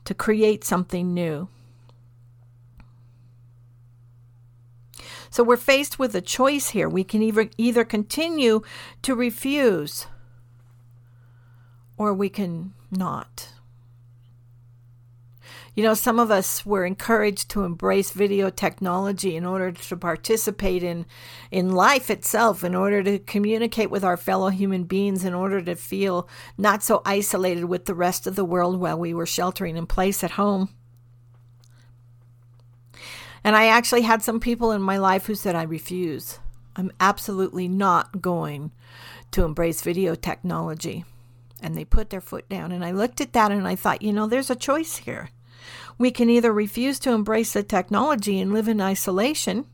to 0.04 0.14
create 0.14 0.64
something 0.64 1.14
new. 1.14 1.48
So 5.30 5.42
we're 5.42 5.56
faced 5.56 5.98
with 5.98 6.14
a 6.14 6.20
choice 6.20 6.70
here. 6.70 6.88
We 6.88 7.02
can 7.02 7.22
either, 7.22 7.48
either 7.58 7.84
continue 7.84 8.62
to 9.02 9.14
refuse 9.16 10.06
or 11.96 12.14
we 12.14 12.28
can 12.28 12.74
not. 12.90 13.53
You 15.74 15.82
know, 15.82 15.94
some 15.94 16.20
of 16.20 16.30
us 16.30 16.64
were 16.64 16.84
encouraged 16.84 17.50
to 17.50 17.64
embrace 17.64 18.12
video 18.12 18.48
technology 18.48 19.34
in 19.34 19.44
order 19.44 19.72
to 19.72 19.96
participate 19.96 20.84
in, 20.84 21.04
in 21.50 21.72
life 21.72 22.10
itself, 22.10 22.62
in 22.62 22.76
order 22.76 23.02
to 23.02 23.18
communicate 23.18 23.90
with 23.90 24.04
our 24.04 24.16
fellow 24.16 24.50
human 24.50 24.84
beings, 24.84 25.24
in 25.24 25.34
order 25.34 25.60
to 25.62 25.74
feel 25.74 26.28
not 26.56 26.84
so 26.84 27.02
isolated 27.04 27.64
with 27.64 27.86
the 27.86 27.94
rest 27.94 28.28
of 28.28 28.36
the 28.36 28.44
world 28.44 28.78
while 28.78 28.98
we 28.98 29.12
were 29.12 29.26
sheltering 29.26 29.76
in 29.76 29.86
place 29.86 30.22
at 30.22 30.32
home. 30.32 30.68
And 33.42 33.56
I 33.56 33.66
actually 33.66 34.02
had 34.02 34.22
some 34.22 34.38
people 34.38 34.70
in 34.70 34.80
my 34.80 34.96
life 34.96 35.26
who 35.26 35.34
said, 35.34 35.56
I 35.56 35.64
refuse. 35.64 36.38
I'm 36.76 36.92
absolutely 37.00 37.66
not 37.68 38.22
going 38.22 38.70
to 39.32 39.44
embrace 39.44 39.82
video 39.82 40.14
technology. 40.14 41.04
And 41.60 41.76
they 41.76 41.84
put 41.84 42.10
their 42.10 42.20
foot 42.20 42.48
down. 42.48 42.70
And 42.70 42.84
I 42.84 42.92
looked 42.92 43.20
at 43.20 43.32
that 43.32 43.50
and 43.50 43.66
I 43.66 43.74
thought, 43.74 44.02
you 44.02 44.12
know, 44.12 44.26
there's 44.26 44.50
a 44.50 44.56
choice 44.56 44.96
here. 44.98 45.30
We 45.98 46.10
can 46.10 46.28
either 46.28 46.52
refuse 46.52 46.98
to 47.00 47.12
embrace 47.12 47.52
the 47.52 47.62
technology 47.62 48.40
and 48.40 48.52
live 48.52 48.68
in 48.68 48.80
isolation, 48.80 49.66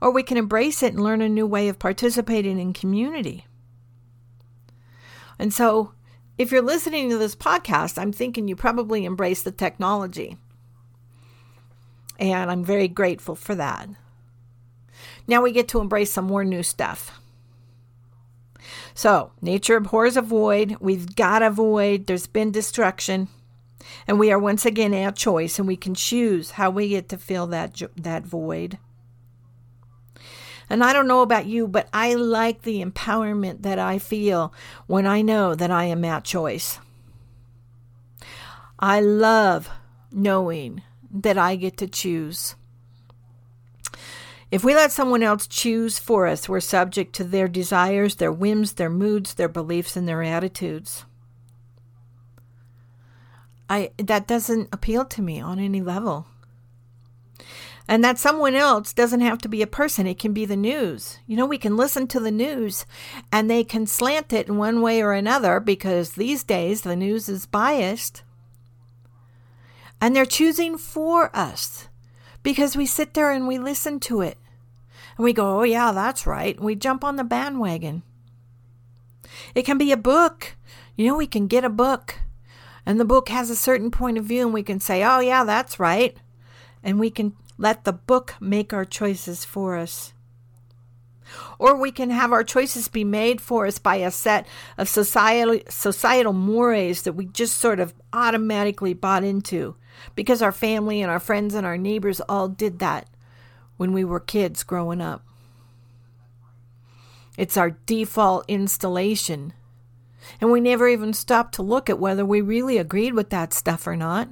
or 0.00 0.10
we 0.10 0.22
can 0.22 0.36
embrace 0.36 0.82
it 0.82 0.94
and 0.94 1.02
learn 1.02 1.20
a 1.20 1.28
new 1.28 1.46
way 1.46 1.68
of 1.68 1.78
participating 1.78 2.58
in 2.58 2.72
community. 2.72 3.46
And 5.38 5.52
so, 5.52 5.92
if 6.38 6.50
you're 6.50 6.62
listening 6.62 7.10
to 7.10 7.18
this 7.18 7.36
podcast, 7.36 7.98
I'm 7.98 8.12
thinking 8.12 8.48
you 8.48 8.56
probably 8.56 9.04
embrace 9.04 9.42
the 9.42 9.52
technology. 9.52 10.36
And 12.18 12.50
I'm 12.50 12.64
very 12.64 12.88
grateful 12.88 13.34
for 13.34 13.54
that. 13.54 13.88
Now 15.26 15.42
we 15.42 15.52
get 15.52 15.68
to 15.68 15.80
embrace 15.80 16.12
some 16.12 16.26
more 16.26 16.44
new 16.44 16.62
stuff. 16.62 17.20
So, 18.94 19.32
nature 19.42 19.76
abhors 19.76 20.16
a 20.16 20.22
void. 20.22 20.76
We've 20.80 21.14
got 21.16 21.42
a 21.42 21.50
void. 21.50 22.06
There's 22.06 22.26
been 22.26 22.52
destruction. 22.52 23.28
And 24.06 24.18
we 24.18 24.32
are 24.32 24.38
once 24.38 24.64
again 24.64 24.94
our 24.94 25.12
choice, 25.12 25.58
and 25.58 25.68
we 25.68 25.76
can 25.76 25.94
choose 25.94 26.52
how 26.52 26.70
we 26.70 26.88
get 26.88 27.08
to 27.10 27.18
fill 27.18 27.46
that, 27.48 27.80
that 27.96 28.24
void. 28.24 28.78
And 30.70 30.82
I 30.82 30.92
don't 30.92 31.08
know 31.08 31.22
about 31.22 31.46
you, 31.46 31.68
but 31.68 31.88
I 31.92 32.14
like 32.14 32.62
the 32.62 32.82
empowerment 32.82 33.62
that 33.62 33.78
I 33.78 33.98
feel 33.98 34.52
when 34.86 35.06
I 35.06 35.22
know 35.22 35.54
that 35.54 35.70
I 35.70 35.84
am 35.84 36.04
at 36.04 36.24
choice. 36.24 36.78
I 38.78 39.00
love 39.00 39.68
knowing 40.10 40.82
that 41.10 41.38
I 41.38 41.56
get 41.56 41.76
to 41.78 41.86
choose. 41.86 42.54
If 44.50 44.62
we 44.62 44.74
let 44.74 44.92
someone 44.92 45.22
else 45.22 45.46
choose 45.46 45.98
for 45.98 46.26
us, 46.26 46.48
we're 46.48 46.60
subject 46.60 47.14
to 47.16 47.24
their 47.24 47.48
desires, 47.48 48.16
their 48.16 48.32
whims, 48.32 48.74
their 48.74 48.90
moods, 48.90 49.34
their 49.34 49.48
beliefs, 49.48 49.96
and 49.96 50.06
their 50.06 50.22
attitudes. 50.22 51.04
I 53.68 53.90
that 53.98 54.26
doesn't 54.26 54.68
appeal 54.72 55.04
to 55.06 55.22
me 55.22 55.40
on 55.40 55.58
any 55.58 55.80
level. 55.80 56.26
And 57.86 58.02
that 58.02 58.18
someone 58.18 58.54
else 58.54 58.94
doesn't 58.94 59.20
have 59.20 59.38
to 59.38 59.48
be 59.48 59.60
a 59.60 59.66
person, 59.66 60.06
it 60.06 60.18
can 60.18 60.32
be 60.32 60.46
the 60.46 60.56
news. 60.56 61.18
You 61.26 61.36
know, 61.36 61.44
we 61.44 61.58
can 61.58 61.76
listen 61.76 62.06
to 62.08 62.20
the 62.20 62.30
news 62.30 62.86
and 63.30 63.50
they 63.50 63.62
can 63.62 63.86
slant 63.86 64.32
it 64.32 64.48
in 64.48 64.56
one 64.56 64.80
way 64.80 65.02
or 65.02 65.12
another 65.12 65.60
because 65.60 66.12
these 66.12 66.42
days 66.44 66.80
the 66.80 66.96
news 66.96 67.28
is 67.28 67.44
biased. 67.44 68.22
And 70.00 70.16
they're 70.16 70.24
choosing 70.24 70.78
for 70.78 71.34
us 71.36 71.88
because 72.42 72.76
we 72.76 72.86
sit 72.86 73.12
there 73.12 73.30
and 73.30 73.46
we 73.46 73.58
listen 73.58 74.00
to 74.00 74.22
it. 74.22 74.38
And 75.16 75.24
we 75.24 75.32
go, 75.32 75.60
oh, 75.60 75.62
yeah, 75.62 75.92
that's 75.92 76.26
right. 76.26 76.56
And 76.56 76.64
we 76.64 76.74
jump 76.74 77.04
on 77.04 77.16
the 77.16 77.24
bandwagon. 77.24 78.02
It 79.54 79.62
can 79.62 79.78
be 79.78 79.92
a 79.92 79.96
book. 79.96 80.56
You 80.96 81.06
know, 81.06 81.16
we 81.16 81.26
can 81.26 81.46
get 81.46 81.64
a 81.64 81.70
book 81.70 82.20
and 82.86 83.00
the 83.00 83.04
book 83.04 83.28
has 83.28 83.50
a 83.50 83.56
certain 83.56 83.90
point 83.90 84.18
of 84.18 84.24
view, 84.24 84.42
and 84.42 84.52
we 84.52 84.62
can 84.62 84.80
say, 84.80 85.02
oh, 85.04 85.20
yeah, 85.20 85.44
that's 85.44 85.80
right. 85.80 86.16
And 86.82 86.98
we 86.98 87.10
can 87.10 87.34
let 87.56 87.84
the 87.84 87.92
book 87.92 88.34
make 88.40 88.72
our 88.72 88.84
choices 88.84 89.44
for 89.44 89.76
us. 89.76 90.12
Or 91.58 91.76
we 91.76 91.90
can 91.90 92.10
have 92.10 92.32
our 92.32 92.44
choices 92.44 92.88
be 92.88 93.04
made 93.04 93.40
for 93.40 93.66
us 93.66 93.78
by 93.78 93.96
a 93.96 94.10
set 94.10 94.46
of 94.76 94.88
societal, 94.88 95.60
societal 95.68 96.32
mores 96.32 97.02
that 97.02 97.14
we 97.14 97.26
just 97.26 97.58
sort 97.58 97.80
of 97.80 97.94
automatically 98.12 98.92
bought 98.92 99.24
into 99.24 99.76
because 100.14 100.42
our 100.42 100.52
family 100.52 101.00
and 101.00 101.10
our 101.10 101.20
friends 101.20 101.54
and 101.54 101.66
our 101.66 101.78
neighbors 101.78 102.20
all 102.28 102.48
did 102.48 102.78
that 102.80 103.08
when 103.76 103.92
we 103.92 104.04
were 104.04 104.20
kids 104.20 104.62
growing 104.62 105.00
up. 105.00 105.24
It's 107.36 107.56
our 107.56 107.70
default 107.70 108.44
installation. 108.46 109.54
And 110.40 110.50
we 110.50 110.60
never 110.60 110.88
even 110.88 111.12
stopped 111.12 111.54
to 111.54 111.62
look 111.62 111.88
at 111.90 111.98
whether 111.98 112.24
we 112.24 112.40
really 112.40 112.78
agreed 112.78 113.14
with 113.14 113.30
that 113.30 113.52
stuff 113.52 113.86
or 113.86 113.96
not. 113.96 114.28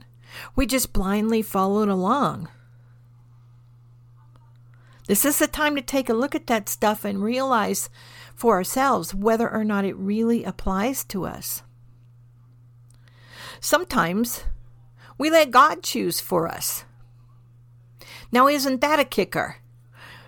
We 0.56 0.66
just 0.66 0.92
blindly 0.92 1.42
followed 1.42 1.88
along. 1.88 2.48
This 5.06 5.24
is 5.24 5.38
the 5.38 5.46
time 5.46 5.74
to 5.76 5.82
take 5.82 6.08
a 6.08 6.14
look 6.14 6.34
at 6.34 6.46
that 6.46 6.68
stuff 6.68 7.04
and 7.04 7.22
realize 7.22 7.90
for 8.34 8.54
ourselves 8.54 9.14
whether 9.14 9.50
or 9.50 9.64
not 9.64 9.84
it 9.84 9.96
really 9.96 10.44
applies 10.44 11.04
to 11.04 11.26
us. 11.26 11.62
Sometimes 13.60 14.44
we 15.18 15.30
let 15.30 15.50
God 15.50 15.82
choose 15.82 16.20
for 16.20 16.48
us. 16.48 16.84
Now, 18.32 18.48
isn't 18.48 18.80
that 18.80 18.98
a 18.98 19.04
kicker? 19.04 19.56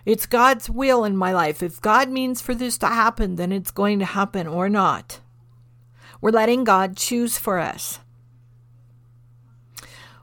It's 0.04 0.26
God's 0.26 0.68
will 0.68 1.04
in 1.04 1.16
my 1.16 1.32
life. 1.32 1.62
If 1.62 1.80
God 1.80 2.10
means 2.10 2.42
for 2.42 2.54
this 2.54 2.76
to 2.78 2.86
happen, 2.86 3.36
then 3.36 3.50
it's 3.50 3.70
going 3.70 3.98
to 4.00 4.04
happen 4.04 4.46
or 4.46 4.68
not. 4.68 5.20
We're 6.24 6.30
letting 6.30 6.64
God 6.64 6.96
choose 6.96 7.36
for 7.36 7.58
us. 7.58 7.98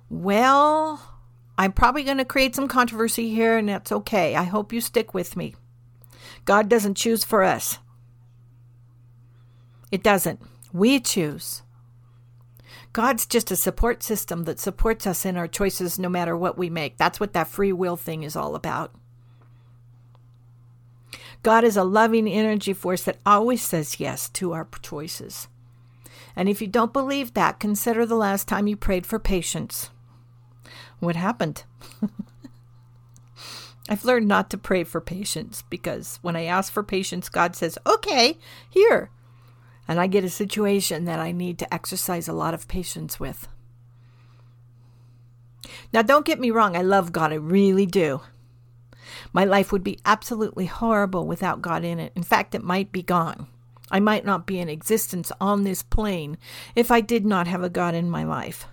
Well, 0.10 1.00
I'm 1.60 1.72
probably 1.74 2.02
going 2.02 2.18
to 2.18 2.26
create 2.26 2.56
some 2.56 2.68
controversy 2.68 3.30
here, 3.30 3.56
and 3.56 3.70
that's 3.70 3.92
okay. 3.92 4.36
I 4.36 4.46
hope 4.46 4.74
you 4.74 4.82
stick 4.82 5.14
with 5.14 5.38
me. 5.38 5.54
God 6.44 6.68
doesn't 6.70 6.98
choose 6.98 7.24
for 7.24 7.44
us, 7.44 7.78
it 9.92 10.02
doesn't. 10.02 10.42
We 10.74 11.00
choose. 11.00 11.62
God's 12.94 13.28
just 13.28 13.52
a 13.52 13.56
support 13.56 14.02
system 14.02 14.46
that 14.46 14.60
supports 14.60 15.06
us 15.06 15.24
in 15.24 15.38
our 15.38 15.48
choices 15.48 16.00
no 16.00 16.10
matter 16.10 16.36
what 16.36 16.58
we 16.58 16.72
make. 16.72 16.98
That's 16.98 17.20
what 17.20 17.34
that 17.34 17.48
free 17.48 17.74
will 17.74 17.96
thing 17.96 18.24
is 18.24 18.36
all 18.36 18.56
about. 18.56 18.92
God 21.44 21.64
is 21.64 21.78
a 21.78 21.84
loving 21.84 22.28
energy 22.28 22.74
force 22.74 23.04
that 23.04 23.20
always 23.24 23.62
says 23.62 24.00
yes 24.00 24.30
to 24.30 24.54
our 24.54 24.68
choices. 24.82 25.48
And 26.36 26.48
if 26.48 26.62
you 26.62 26.68
don't 26.68 26.94
believe 26.94 27.34
that, 27.34 27.60
consider 27.60 28.06
the 28.06 28.16
last 28.16 28.48
time 28.48 28.68
you 28.68 28.76
prayed 28.76 29.06
for 29.06 29.20
patience. 29.20 29.90
What 31.00 31.16
happened? 31.16 31.64
I've 33.90 34.06
learned 34.06 34.28
not 34.28 34.50
to 34.52 34.58
pray 34.58 34.84
for 34.84 35.02
patience 35.02 35.64
because 35.70 36.20
when 36.22 36.36
I 36.36 36.46
ask 36.46 36.72
for 36.72 36.84
patience, 36.84 37.28
God 37.28 37.56
says, 37.56 37.78
okay, 37.86 38.38
here. 38.70 39.10
And 39.88 40.00
I 40.00 40.08
get 40.08 40.24
a 40.24 40.30
situation 40.30 41.06
that 41.06 41.20
I 41.20 41.32
need 41.32 41.60
to 41.60 41.74
exercise 41.74 42.28
a 42.28 42.34
lot 42.34 42.54
of 42.54 42.68
patience 42.68 43.20
with. 43.20 43.48
Now, 45.92 46.02
don't 46.02 46.26
get 46.26 46.40
me 46.40 46.52
wrong, 46.52 46.78
I 46.78 46.82
love 46.82 47.12
God, 47.12 47.34
I 47.34 47.36
really 47.36 47.86
do. 47.86 48.22
My 49.34 49.44
life 49.44 49.72
would 49.72 49.84
be 49.84 50.00
absolutely 50.06 50.68
horrible 50.68 51.28
without 51.28 51.62
God 51.62 51.84
in 51.84 52.00
it. 52.00 52.14
In 52.16 52.24
fact, 52.24 52.56
it 52.56 52.64
might 52.64 52.92
be 52.92 53.04
gone. 53.04 53.48
I 53.92 54.00
might 54.00 54.26
not 54.26 54.48
be 54.48 54.60
in 54.60 54.70
existence 54.70 55.32
on 55.40 55.64
this 55.64 55.84
plane 55.84 56.38
if 56.76 56.90
I 56.90 57.02
did 57.02 57.26
not 57.26 57.46
have 57.48 57.62
a 57.62 57.70
God 57.70 57.94
in 57.94 58.10
my 58.10 58.24
life. 58.24 58.66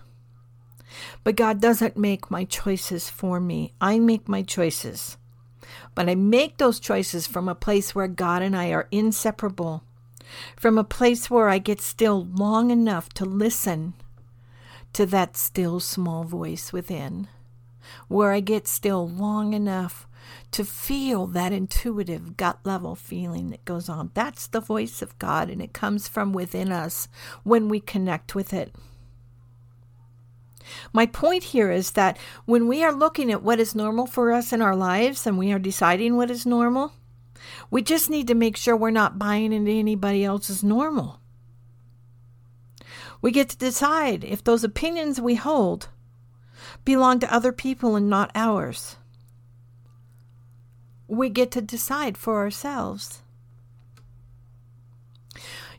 But 1.25 1.37
God 1.37 1.61
doesn't 1.61 1.97
make 1.97 2.31
my 2.31 2.45
choices 2.45 3.11
for 3.11 3.41
me. 3.41 3.75
I 3.81 3.99
make 3.99 4.29
my 4.29 4.43
choices. 4.43 5.19
But 5.95 6.09
I 6.09 6.15
make 6.15 6.57
those 6.57 6.81
choices 6.81 7.27
from 7.27 7.49
a 7.49 7.55
place 7.55 7.95
where 7.95 8.09
God 8.09 8.41
and 8.41 8.57
I 8.57 8.71
are 8.71 8.89
inseparable, 8.91 9.83
from 10.57 10.79
a 10.79 10.85
place 10.85 11.29
where 11.29 11.49
I 11.49 11.59
get 11.59 11.81
still 11.81 12.25
long 12.25 12.71
enough 12.71 13.11
to 13.15 13.25
listen 13.25 13.95
to 14.95 15.05
that 15.07 15.37
still 15.37 15.81
small 15.81 16.25
voice 16.25 16.73
within, 16.73 17.29
where 18.09 18.33
I 18.33 18.41
get 18.41 18.67
still 18.67 19.07
long 19.07 19.53
enough 19.53 20.08
to 20.53 20.65
feel 20.65 21.27
that 21.27 21.53
intuitive 21.53 22.37
gut 22.37 22.59
level 22.65 22.95
feeling 22.95 23.51
that 23.51 23.65
goes 23.65 23.89
on. 23.89 24.11
That's 24.15 24.47
the 24.47 24.61
voice 24.61 25.03
of 25.03 25.19
God, 25.19 25.51
and 25.51 25.61
it 25.61 25.73
comes 25.73 26.09
from 26.09 26.33
within 26.33 26.73
us 26.73 27.09
when 27.45 27.69
we 27.69 27.81
connect 27.81 28.35
with 28.35 28.53
it. 28.53 28.75
My 30.93 31.07
point 31.07 31.45
here 31.45 31.71
is 31.71 31.93
that 31.93 32.19
when 32.45 32.69
we 32.69 32.85
are 32.85 32.93
looking 32.93 33.33
at 33.33 33.43
what 33.43 33.61
is 33.61 33.75
normal 33.75 34.07
for 34.07 34.33
us 34.33 34.53
in 34.53 34.61
our 34.61 34.77
lives 34.77 35.27
and 35.27 35.39
we 35.39 35.51
are 35.53 35.59
deciding 35.59 36.17
what 36.17 36.31
is 36.31 36.45
normal, 36.45 36.93
we 37.71 37.83
just 37.83 38.11
need 38.11 38.27
to 38.29 38.35
make 38.35 38.57
sure 38.57 38.77
we're 38.77 38.91
not 38.91 39.19
buying 39.19 39.53
into 39.53 39.71
anybody 39.71 40.25
else's 40.25 40.63
normal. 40.63 41.21
We 43.21 43.31
get 43.31 43.49
to 43.51 43.57
decide 43.57 44.25
if 44.25 44.45
those 44.45 44.63
opinions 44.63 45.21
we 45.21 45.35
hold 45.35 45.89
belong 46.85 47.19
to 47.21 47.35
other 47.35 47.53
people 47.53 47.97
and 47.97 48.09
not 48.11 48.31
ours 48.35 48.97
we 51.09 51.29
get 51.29 51.51
to 51.53 51.61
decide 51.61 52.17
for 52.17 52.39
ourselves. 52.39 53.23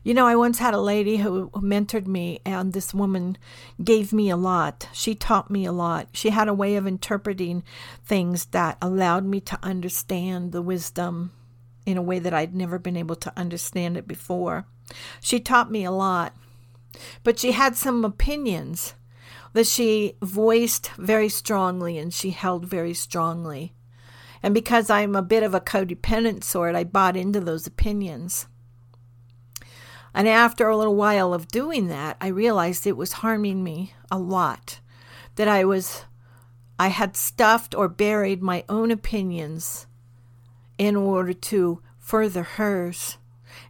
You 0.02 0.14
know, 0.14 0.26
I 0.26 0.34
once 0.34 0.58
had 0.58 0.72
a 0.72 0.80
lady 0.80 1.18
who 1.18 1.50
mentored 1.50 2.06
me, 2.06 2.40
and 2.46 2.72
this 2.72 2.94
woman 2.94 3.36
gave 3.82 4.14
me 4.14 4.30
a 4.30 4.36
lot. 4.36 4.88
She 4.94 5.14
taught 5.14 5.50
me 5.50 5.66
a 5.66 5.72
lot. 5.72 6.08
She 6.12 6.30
had 6.30 6.48
a 6.48 6.54
way 6.54 6.76
of 6.76 6.86
interpreting 6.86 7.62
things 8.04 8.46
that 8.46 8.78
allowed 8.80 9.26
me 9.26 9.40
to 9.42 9.58
understand 9.62 10.52
the 10.52 10.62
wisdom 10.62 11.32
in 11.84 11.98
a 11.98 12.02
way 12.02 12.18
that 12.18 12.32
I'd 12.32 12.54
never 12.54 12.78
been 12.78 12.96
able 12.96 13.16
to 13.16 13.32
understand 13.38 13.98
it 13.98 14.08
before. 14.08 14.66
She 15.20 15.38
taught 15.38 15.70
me 15.70 15.84
a 15.84 15.90
lot, 15.90 16.34
but 17.22 17.38
she 17.38 17.52
had 17.52 17.76
some 17.76 18.02
opinions 18.04 18.94
that 19.52 19.66
she 19.66 20.16
voiced 20.22 20.92
very 20.96 21.28
strongly 21.28 21.98
and 21.98 22.12
she 22.12 22.30
held 22.30 22.64
very 22.64 22.94
strongly. 22.94 23.74
And 24.42 24.54
because 24.54 24.88
I'm 24.88 25.14
a 25.14 25.22
bit 25.22 25.42
of 25.42 25.54
a 25.54 25.60
codependent 25.60 26.44
sort, 26.44 26.74
I 26.74 26.84
bought 26.84 27.16
into 27.16 27.40
those 27.40 27.66
opinions. 27.66 28.46
And 30.14 30.28
after 30.28 30.68
a 30.68 30.76
little 30.76 30.96
while 30.96 31.32
of 31.32 31.48
doing 31.48 31.88
that, 31.88 32.16
I 32.20 32.28
realized 32.28 32.86
it 32.86 32.96
was 32.96 33.14
harming 33.14 33.62
me 33.62 33.94
a 34.10 34.18
lot. 34.18 34.80
That 35.36 35.46
I 35.46 35.64
was, 35.64 36.04
I 36.78 36.88
had 36.88 37.16
stuffed 37.16 37.74
or 37.74 37.88
buried 37.88 38.42
my 38.42 38.64
own 38.68 38.90
opinions 38.90 39.86
in 40.78 40.96
order 40.96 41.32
to 41.32 41.80
further 41.98 42.42
hers. 42.42 43.18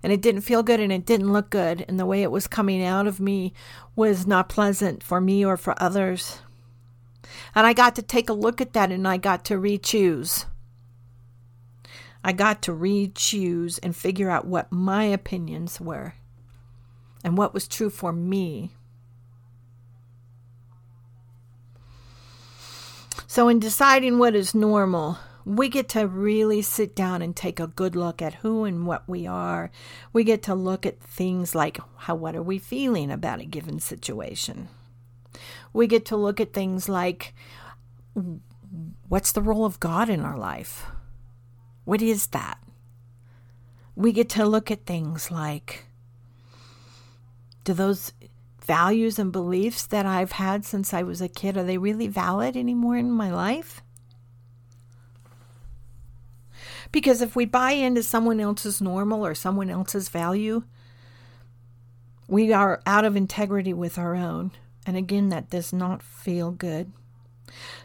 And 0.03 0.13
it 0.13 0.23
didn't 0.23 0.43
feel 0.43 0.63
good 0.63 0.81
and 0.81 0.93
it 0.93 1.05
didn't 1.05 1.33
look 1.33 1.51
good. 1.51 1.85
And 1.89 1.99
the 1.99 2.07
way 2.07 2.23
it 2.23 2.31
was 2.31 2.47
coming 2.47 2.83
out 2.83 3.07
of 3.07 3.21
me 3.21 3.53
was 3.95 4.27
not 4.27 4.49
pleasant 4.49 5.03
for 5.03 5.21
me 5.21 5.45
or 5.45 5.57
for 5.57 5.75
others. 5.83 6.41
And 7.55 7.67
I 7.67 7.73
got 7.73 7.97
to 7.97 8.03
take 8.03 8.29
a 8.29 8.35
look 8.35 8.61
at 8.61 8.73
that 8.73 8.91
and 8.91 9.07
I 9.07 9.17
got 9.19 9.45
to 9.47 9.59
re 9.59 9.77
choose. 9.77 10.47
I 12.23 12.33
got 12.33 12.63
to 12.63 12.73
re 12.73 13.11
choose 13.15 13.79
and 13.79 13.97
figure 13.97 14.31
out 14.31 14.47
what 14.47 14.71
my 14.71 15.05
opinions 15.05 15.81
were 15.81 16.15
and 17.25 17.37
what 17.37 17.55
was 17.55 17.69
true 17.69 17.91
for 17.91 18.13
me. 18.13 18.73
So, 23.27 23.49
in 23.49 23.59
deciding 23.59 24.19
what 24.19 24.35
is 24.35 24.55
normal, 24.55 25.19
we 25.45 25.69
get 25.69 25.89
to 25.91 26.07
really 26.07 26.63
sit 26.63 26.95
down 26.95 27.23
and 27.23 27.35
take 27.35 27.61
a 27.61 27.69
good 27.69 27.97
look 27.97 28.21
at 28.21 28.35
who 28.35 28.65
and 28.65 28.87
what 28.87 29.09
we 29.09 29.27
are. 29.27 29.71
We 30.13 30.25
get 30.25 30.43
to 30.45 30.55
look 30.55 30.85
at 30.85 31.01
things 31.01 31.55
like 31.55 31.79
how 31.97 32.17
what 32.17 32.37
are 32.37 32.43
we 32.43 32.59
feeling 32.59 33.11
about 33.11 33.41
a 33.41 33.45
given 33.45 33.79
situation. 33.81 34.69
We 35.73 35.87
get 35.87 36.05
to 36.07 36.17
look 36.17 36.41
at 36.41 36.53
things 36.53 36.89
like 36.89 37.35
what's 39.09 39.33
the 39.33 39.43
role 39.43 39.65
of 39.65 39.81
God 39.81 40.11
in 40.11 40.21
our 40.21 40.37
life? 40.37 40.85
What 41.85 42.03
is 42.03 42.29
that? 42.29 42.59
We 43.97 44.13
get 44.13 44.29
to 44.31 44.47
look 44.47 44.71
at 44.71 44.87
things 44.87 45.31
like 45.31 45.87
do 47.65 47.75
those 47.75 48.13
values 48.65 49.19
and 49.19 49.33
beliefs 49.33 49.87
that 49.87 50.07
I've 50.07 50.33
had 50.33 50.65
since 50.65 50.95
I 50.95 51.03
was 51.03 51.21
a 51.21 51.29
kid 51.29 51.57
are 51.57 51.65
they 51.65 51.79
really 51.79 52.07
valid 52.07 52.57
anymore 52.57 52.97
in 52.97 53.11
my 53.11 53.31
life? 53.31 53.83
Because 56.93 57.21
if 57.21 57.37
we 57.37 57.45
buy 57.45 57.73
into 57.73 58.03
someone 58.03 58.41
else's 58.41 58.81
normal 58.81 59.25
or 59.25 59.35
someone 59.35 59.71
else's 59.71 60.09
value, 60.09 60.65
we 62.29 62.53
are 62.53 62.81
out 62.87 63.05
of 63.05 63.17
integrity 63.17 63.73
with 63.73 63.99
our 63.99 64.15
own. 64.15 64.53
And 64.87 64.97
again, 64.97 65.29
that 65.29 65.51
does 65.51 65.73
not 65.73 66.03
feel 66.03 66.51
good. 66.51 66.93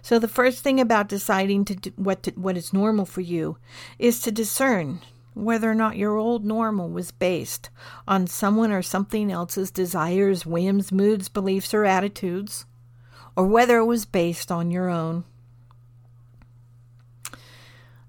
So 0.01 0.19
the 0.19 0.28
first 0.28 0.63
thing 0.63 0.80
about 0.80 1.08
deciding 1.08 1.65
to 1.65 1.91
what 1.95 2.23
to, 2.23 2.32
what 2.32 2.58
is 2.58 2.73
normal 2.73 3.06
for 3.06 3.21
you 3.21 3.58
is 3.99 4.19
to 4.21 4.32
discern 4.32 5.01
whether 5.36 5.69
or 5.69 5.75
not 5.75 5.97
your 5.97 6.15
old 6.15 6.45
normal 6.45 6.89
was 6.89 7.12
based 7.12 7.69
on 8.08 8.25
someone 8.25 8.71
or 8.71 8.82
something 8.82 9.32
else's 9.32 9.69
desires, 9.69 10.45
whims, 10.45 10.91
moods, 10.91 11.28
beliefs, 11.28 11.73
or 11.73 11.86
attitudes, 11.86 12.65
or 13.36 13.45
whether 13.45 13.78
it 13.78 13.86
was 13.86 14.06
based 14.06 14.51
on 14.51 14.71
your 14.71 14.89
own. 14.89 15.25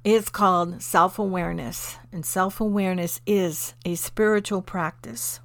It's 0.04 0.28
called 0.28 0.82
self 0.82 1.18
awareness, 1.18 1.96
and 2.12 2.24
self 2.24 2.60
awareness 2.60 3.20
is 3.26 3.74
a 3.84 3.96
spiritual 3.96 4.62
practice. 4.62 5.40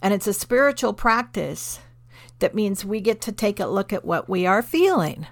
And 0.00 0.14
it's 0.14 0.26
a 0.26 0.32
spiritual 0.32 0.94
practice 0.94 1.78
that 2.40 2.54
means 2.54 2.84
we 2.84 3.00
get 3.00 3.20
to 3.22 3.32
take 3.32 3.60
a 3.60 3.66
look 3.66 3.92
at 3.92 4.04
what 4.04 4.28
we 4.28 4.46
are 4.46 4.62
feeling. 4.62 5.26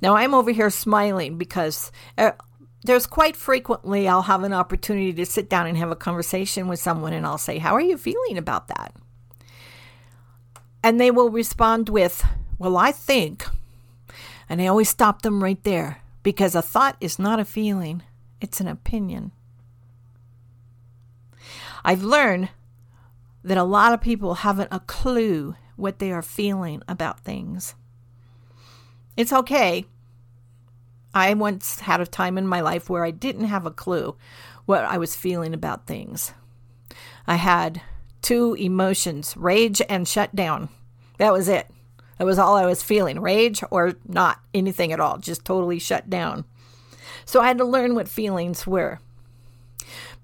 Now, 0.00 0.16
I'm 0.16 0.34
over 0.34 0.50
here 0.50 0.70
smiling 0.70 1.38
because 1.38 1.90
uh, 2.16 2.32
there's 2.84 3.06
quite 3.06 3.36
frequently 3.36 4.06
I'll 4.06 4.22
have 4.22 4.42
an 4.42 4.52
opportunity 4.52 5.12
to 5.14 5.26
sit 5.26 5.48
down 5.48 5.66
and 5.66 5.76
have 5.76 5.90
a 5.90 5.96
conversation 5.96 6.68
with 6.68 6.80
someone, 6.80 7.12
and 7.12 7.26
I'll 7.26 7.38
say, 7.38 7.58
How 7.58 7.74
are 7.74 7.80
you 7.80 7.98
feeling 7.98 8.38
about 8.38 8.68
that? 8.68 8.94
And 10.82 11.00
they 11.00 11.10
will 11.10 11.30
respond 11.30 11.88
with, 11.88 12.24
Well, 12.58 12.76
I 12.76 12.92
think. 12.92 13.46
And 14.48 14.62
I 14.62 14.66
always 14.68 14.88
stop 14.88 15.22
them 15.22 15.42
right 15.42 15.62
there 15.64 16.02
because 16.22 16.54
a 16.54 16.62
thought 16.62 16.96
is 17.00 17.18
not 17.18 17.40
a 17.40 17.44
feeling, 17.44 18.02
it's 18.40 18.60
an 18.60 18.68
opinion. 18.68 19.32
I've 21.84 22.02
learned 22.02 22.48
that 23.44 23.56
a 23.56 23.64
lot 23.64 23.92
of 23.92 24.00
people 24.00 24.34
haven't 24.34 24.68
a 24.72 24.80
clue 24.80 25.54
what 25.76 25.98
they 25.98 26.12
are 26.12 26.22
feeling 26.22 26.82
about 26.88 27.20
things. 27.20 27.74
It's 29.16 29.32
okay. 29.32 29.86
I 31.14 31.32
once 31.34 31.80
had 31.80 32.00
a 32.00 32.06
time 32.06 32.36
in 32.36 32.46
my 32.46 32.60
life 32.60 32.90
where 32.90 33.04
I 33.04 33.10
didn't 33.10 33.46
have 33.46 33.64
a 33.64 33.70
clue 33.70 34.16
what 34.66 34.84
I 34.84 34.98
was 34.98 35.16
feeling 35.16 35.54
about 35.54 35.86
things. 35.86 36.32
I 37.26 37.36
had 37.36 37.80
two 38.20 38.54
emotions 38.54 39.36
rage 39.36 39.80
and 39.88 40.06
shutdown. 40.06 40.68
That 41.18 41.32
was 41.32 41.48
it. 41.48 41.68
That 42.18 42.24
was 42.24 42.38
all 42.38 42.56
I 42.56 42.66
was 42.66 42.82
feeling 42.82 43.20
rage 43.20 43.62
or 43.70 43.94
not 44.06 44.40
anything 44.52 44.92
at 44.92 45.00
all, 45.00 45.18
just 45.18 45.44
totally 45.44 45.78
shut 45.78 46.10
down. 46.10 46.44
So 47.24 47.40
I 47.40 47.48
had 47.48 47.58
to 47.58 47.64
learn 47.64 47.94
what 47.94 48.08
feelings 48.08 48.66
were. 48.66 49.00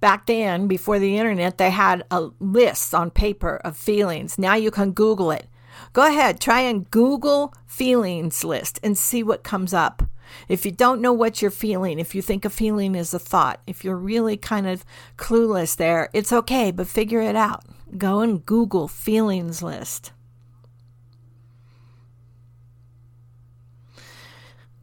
Back 0.03 0.27
then, 0.27 0.67
before 0.67 0.99
the 0.99 1.17
internet, 1.17 1.59
they 1.59 1.71
had 1.71 2.03
a 2.11 2.31
list 2.41 2.93
on 2.93 3.13
paper 3.13 3.61
of 3.65 3.77
feelings. 3.77 4.37
Now 4.37 4.57
you 4.57 4.73
can 4.73 4.91
Google 4.91 5.31
it. 5.31 5.47
Go 5.93 6.05
ahead, 6.05 6.41
try 6.41 6.63
and 6.63 6.91
Google 6.91 7.55
feelings 7.69 8.43
list 8.43 8.81
and 8.83 8.99
see 8.99 9.23
what 9.23 9.45
comes 9.45 9.73
up. 9.73 10.03
If 10.49 10.67
you 10.67 10.73
don't 10.73 11.01
know 11.01 11.13
what 11.13 11.41
you're 11.41 11.53
feeling, 11.53 12.01
if 12.01 12.17
you 12.17 12.21
think 12.21 12.45
a 12.45 12.51
feeling 12.51 12.97
is 12.97 13.15
a 13.15 13.21
thought, 13.21 13.61
if 13.69 13.85
you're 13.85 13.95
really 13.95 14.37
kind 14.37 14.67
of 14.67 14.85
clueless 15.17 15.77
there, 15.77 16.11
it's 16.13 16.33
okay, 16.33 16.73
but 16.73 16.89
figure 16.89 17.21
it 17.21 17.37
out. 17.37 17.63
Go 17.97 18.23
and 18.23 18.45
Google 18.45 18.89
feelings 18.89 19.63
list. 19.63 20.11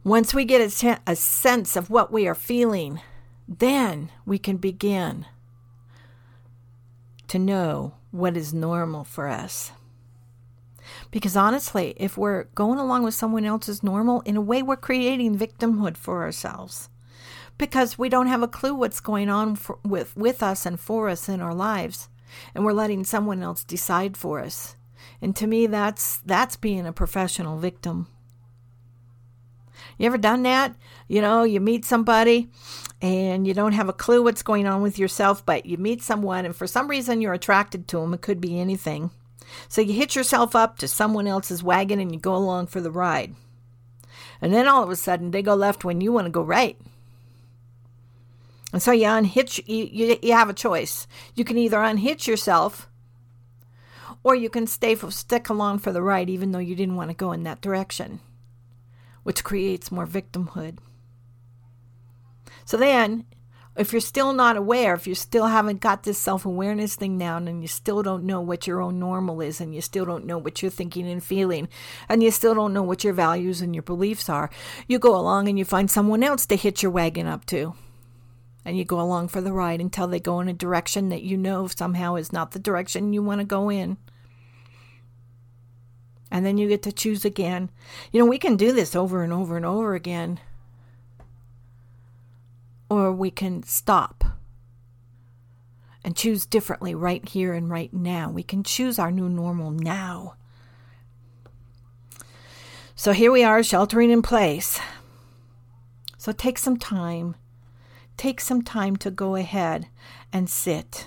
Once 0.02 0.32
we 0.32 0.46
get 0.46 0.62
a, 1.06 1.14
sense 1.14 1.76
of 1.76 1.90
what 1.90 2.10
we 2.10 2.26
are 2.26 2.34
feeling, 2.34 3.02
then 3.58 4.10
we 4.24 4.38
can 4.38 4.56
begin 4.58 5.26
to 7.26 7.38
know 7.38 7.94
what 8.12 8.36
is 8.36 8.54
normal 8.54 9.02
for 9.02 9.28
us. 9.28 9.72
Because 11.10 11.36
honestly, 11.36 11.94
if 11.96 12.16
we're 12.16 12.44
going 12.54 12.78
along 12.78 13.02
with 13.02 13.14
someone 13.14 13.44
else's 13.44 13.82
normal, 13.82 14.20
in 14.20 14.36
a 14.36 14.40
way, 14.40 14.62
we're 14.62 14.76
creating 14.76 15.36
victimhood 15.36 15.96
for 15.96 16.22
ourselves 16.22 16.88
because 17.58 17.98
we 17.98 18.08
don't 18.08 18.28
have 18.28 18.42
a 18.42 18.48
clue 18.48 18.74
what's 18.74 19.00
going 19.00 19.28
on 19.28 19.56
for, 19.56 19.78
with, 19.84 20.16
with 20.16 20.42
us 20.42 20.64
and 20.64 20.78
for 20.78 21.08
us 21.08 21.28
in 21.28 21.40
our 21.40 21.54
lives. 21.54 22.08
And 22.54 22.64
we're 22.64 22.72
letting 22.72 23.04
someone 23.04 23.42
else 23.42 23.64
decide 23.64 24.16
for 24.16 24.40
us. 24.40 24.76
And 25.20 25.34
to 25.36 25.46
me, 25.46 25.66
that's, 25.66 26.18
that's 26.18 26.56
being 26.56 26.86
a 26.86 26.92
professional 26.92 27.58
victim. 27.58 28.06
You 30.00 30.06
ever 30.06 30.16
done 30.16 30.44
that? 30.44 30.74
You 31.08 31.20
know, 31.20 31.42
you 31.42 31.60
meet 31.60 31.84
somebody 31.84 32.48
and 33.02 33.46
you 33.46 33.52
don't 33.52 33.74
have 33.74 33.90
a 33.90 33.92
clue 33.92 34.22
what's 34.22 34.42
going 34.42 34.66
on 34.66 34.80
with 34.80 34.98
yourself, 34.98 35.44
but 35.44 35.66
you 35.66 35.76
meet 35.76 36.00
someone 36.02 36.46
and 36.46 36.56
for 36.56 36.66
some 36.66 36.88
reason 36.88 37.20
you're 37.20 37.34
attracted 37.34 37.86
to 37.88 37.98
them. 37.98 38.14
It 38.14 38.22
could 38.22 38.40
be 38.40 38.58
anything. 38.58 39.10
So 39.68 39.82
you 39.82 39.92
hitch 39.92 40.16
yourself 40.16 40.56
up 40.56 40.78
to 40.78 40.88
someone 40.88 41.26
else's 41.26 41.62
wagon 41.62 42.00
and 42.00 42.14
you 42.14 42.18
go 42.18 42.34
along 42.34 42.68
for 42.68 42.80
the 42.80 42.90
ride. 42.90 43.34
And 44.40 44.54
then 44.54 44.66
all 44.66 44.82
of 44.82 44.88
a 44.88 44.96
sudden 44.96 45.32
they 45.32 45.42
go 45.42 45.54
left 45.54 45.84
when 45.84 46.00
you 46.00 46.12
want 46.12 46.24
to 46.24 46.30
go 46.30 46.42
right. 46.42 46.78
And 48.72 48.82
so 48.82 48.92
you 48.92 49.06
unhitch, 49.06 49.62
you, 49.66 49.84
you, 49.84 50.18
you 50.22 50.32
have 50.32 50.48
a 50.48 50.54
choice. 50.54 51.06
You 51.34 51.44
can 51.44 51.58
either 51.58 51.82
unhitch 51.82 52.26
yourself 52.26 52.88
or 54.24 54.34
you 54.34 54.48
can 54.48 54.66
stay 54.66 54.94
stick 54.94 55.50
along 55.50 55.80
for 55.80 55.92
the 55.92 56.00
ride 56.00 56.30
even 56.30 56.52
though 56.52 56.58
you 56.58 56.74
didn't 56.74 56.96
want 56.96 57.10
to 57.10 57.14
go 57.14 57.32
in 57.32 57.42
that 57.42 57.60
direction, 57.60 58.20
which 59.22 59.44
creates 59.44 59.92
more 59.92 60.06
victimhood. 60.06 60.78
So 62.64 62.76
then 62.76 63.24
if 63.76 63.92
you're 63.92 64.00
still 64.00 64.32
not 64.32 64.56
aware, 64.56 64.94
if 64.94 65.06
you 65.06 65.14
still 65.14 65.46
haven't 65.46 65.80
got 65.80 66.02
this 66.02 66.18
self 66.18 66.44
awareness 66.44 66.96
thing 66.96 67.18
down 67.18 67.48
and 67.48 67.62
you 67.62 67.68
still 67.68 68.02
don't 68.02 68.24
know 68.24 68.40
what 68.40 68.66
your 68.66 68.80
own 68.80 68.98
normal 68.98 69.40
is 69.40 69.60
and 69.60 69.74
you 69.74 69.80
still 69.80 70.04
don't 70.04 70.26
know 70.26 70.38
what 70.38 70.60
you're 70.60 70.70
thinking 70.70 71.08
and 71.08 71.22
feeling 71.22 71.68
and 72.08 72.22
you 72.22 72.30
still 72.30 72.54
don't 72.54 72.72
know 72.72 72.82
what 72.82 73.04
your 73.04 73.12
values 73.12 73.60
and 73.60 73.74
your 73.74 73.82
beliefs 73.82 74.28
are, 74.28 74.50
you 74.86 74.98
go 74.98 75.16
along 75.16 75.48
and 75.48 75.58
you 75.58 75.64
find 75.64 75.90
someone 75.90 76.22
else 76.22 76.46
to 76.46 76.56
hitch 76.56 76.82
your 76.82 76.92
wagon 76.92 77.26
up 77.26 77.46
to. 77.46 77.74
And 78.64 78.76
you 78.76 78.84
go 78.84 79.00
along 79.00 79.28
for 79.28 79.40
the 79.40 79.52
ride 79.52 79.80
until 79.80 80.06
they 80.06 80.20
go 80.20 80.40
in 80.40 80.48
a 80.48 80.52
direction 80.52 81.08
that 81.08 81.22
you 81.22 81.38
know 81.38 81.66
somehow 81.66 82.16
is 82.16 82.32
not 82.32 82.50
the 82.50 82.58
direction 82.58 83.14
you 83.14 83.22
want 83.22 83.40
to 83.40 83.46
go 83.46 83.70
in. 83.70 83.96
And 86.30 86.46
then 86.46 86.58
you 86.58 86.68
get 86.68 86.82
to 86.84 86.92
choose 86.92 87.24
again. 87.24 87.70
You 88.12 88.20
know, 88.20 88.26
we 88.26 88.38
can 88.38 88.56
do 88.56 88.72
this 88.72 88.94
over 88.94 89.22
and 89.22 89.32
over 89.32 89.56
and 89.56 89.66
over 89.66 89.94
again 89.94 90.40
or 92.90 93.12
we 93.12 93.30
can 93.30 93.62
stop 93.62 94.24
and 96.04 96.16
choose 96.16 96.44
differently 96.44 96.94
right 96.94 97.26
here 97.28 97.54
and 97.54 97.70
right 97.70 97.94
now. 97.94 98.28
We 98.28 98.42
can 98.42 98.64
choose 98.64 98.98
our 98.98 99.12
new 99.12 99.28
normal 99.28 99.70
now. 99.70 100.34
So 102.96 103.12
here 103.12 103.30
we 103.30 103.44
are, 103.44 103.62
sheltering 103.62 104.10
in 104.10 104.20
place. 104.20 104.80
So 106.18 106.32
take 106.32 106.58
some 106.58 106.76
time. 106.76 107.36
Take 108.16 108.40
some 108.40 108.60
time 108.60 108.96
to 108.96 109.10
go 109.10 109.36
ahead 109.36 109.86
and 110.32 110.50
sit. 110.50 111.06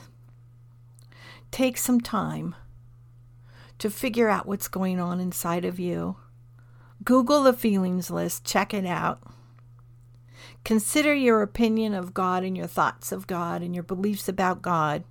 Take 1.51 1.77
some 1.77 2.01
time 2.01 2.55
to 3.79 3.89
figure 3.89 4.29
out 4.29 4.45
what's 4.45 4.67
going 4.67 4.99
on 4.99 5.19
inside 5.19 5.65
of 5.65 5.79
you. 5.79 6.17
Google 7.03 7.43
the 7.43 7.53
feelings 7.53 8.09
list, 8.09 8.45
check 8.45 8.73
it 8.73 8.85
out. 8.85 9.21
Consider 10.63 11.13
your 11.13 11.41
opinion 11.41 11.93
of 11.93 12.13
God 12.13 12.43
and 12.43 12.55
your 12.55 12.67
thoughts 12.67 13.11
of 13.11 13.27
God 13.27 13.61
and 13.61 13.73
your 13.73 13.83
beliefs 13.83 14.29
about 14.29 14.61
God. 14.61 15.03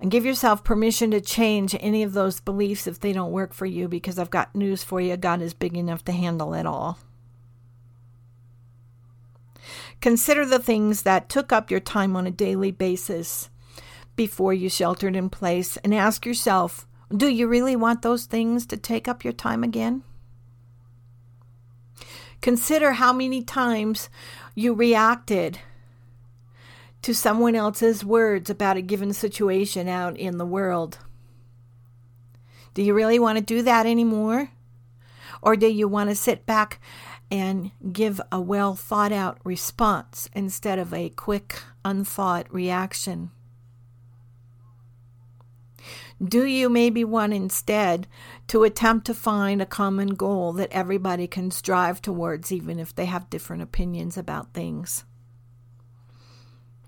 And 0.00 0.10
give 0.10 0.24
yourself 0.24 0.62
permission 0.62 1.10
to 1.12 1.20
change 1.20 1.74
any 1.80 2.02
of 2.02 2.12
those 2.12 2.38
beliefs 2.38 2.86
if 2.86 3.00
they 3.00 3.12
don't 3.12 3.32
work 3.32 3.54
for 3.54 3.66
you, 3.66 3.88
because 3.88 4.18
I've 4.18 4.30
got 4.30 4.54
news 4.54 4.84
for 4.84 5.00
you 5.00 5.16
God 5.16 5.40
is 5.40 5.54
big 5.54 5.76
enough 5.76 6.04
to 6.04 6.12
handle 6.12 6.54
it 6.54 6.66
all. 6.66 6.98
Consider 10.00 10.44
the 10.44 10.58
things 10.58 11.02
that 11.02 11.28
took 11.28 11.52
up 11.52 11.70
your 11.70 11.80
time 11.80 12.14
on 12.16 12.26
a 12.26 12.30
daily 12.30 12.70
basis 12.70 13.48
before 14.16 14.52
you 14.52 14.68
sheltered 14.68 15.16
in 15.16 15.30
place 15.30 15.76
and 15.78 15.94
ask 15.94 16.24
yourself 16.24 16.86
do 17.14 17.28
you 17.28 17.46
really 17.46 17.76
want 17.76 18.02
those 18.02 18.24
things 18.24 18.66
to 18.66 18.76
take 18.76 19.06
up 19.06 19.22
your 19.22 19.32
time 19.32 19.62
again? 19.62 20.02
Consider 22.40 22.92
how 22.92 23.12
many 23.12 23.42
times 23.42 24.08
you 24.54 24.74
reacted 24.74 25.60
to 27.02 27.14
someone 27.14 27.54
else's 27.54 28.04
words 28.04 28.50
about 28.50 28.76
a 28.76 28.82
given 28.82 29.12
situation 29.12 29.88
out 29.88 30.16
in 30.16 30.38
the 30.38 30.46
world. 30.46 30.98
Do 32.72 32.82
you 32.82 32.94
really 32.94 33.18
want 33.18 33.38
to 33.38 33.44
do 33.44 33.62
that 33.62 33.86
anymore? 33.86 34.50
Or 35.42 35.54
do 35.54 35.66
you 35.66 35.86
want 35.86 36.10
to 36.10 36.16
sit 36.16 36.46
back 36.46 36.80
and 37.30 37.70
give 37.92 38.20
a 38.32 38.40
well 38.40 38.74
thought 38.74 39.12
out 39.12 39.38
response 39.44 40.28
instead 40.34 40.78
of 40.78 40.92
a 40.92 41.10
quick, 41.10 41.62
unthought 41.84 42.52
reaction? 42.52 43.30
Do 46.22 46.44
you 46.44 46.68
maybe 46.68 47.04
want 47.04 47.32
instead 47.32 48.06
to 48.48 48.64
attempt 48.64 49.06
to 49.06 49.14
find 49.14 49.60
a 49.60 49.66
common 49.66 50.14
goal 50.14 50.52
that 50.54 50.72
everybody 50.72 51.26
can 51.26 51.50
strive 51.50 52.00
towards, 52.00 52.52
even 52.52 52.78
if 52.78 52.94
they 52.94 53.06
have 53.06 53.30
different 53.30 53.62
opinions 53.62 54.16
about 54.16 54.52
things? 54.52 55.04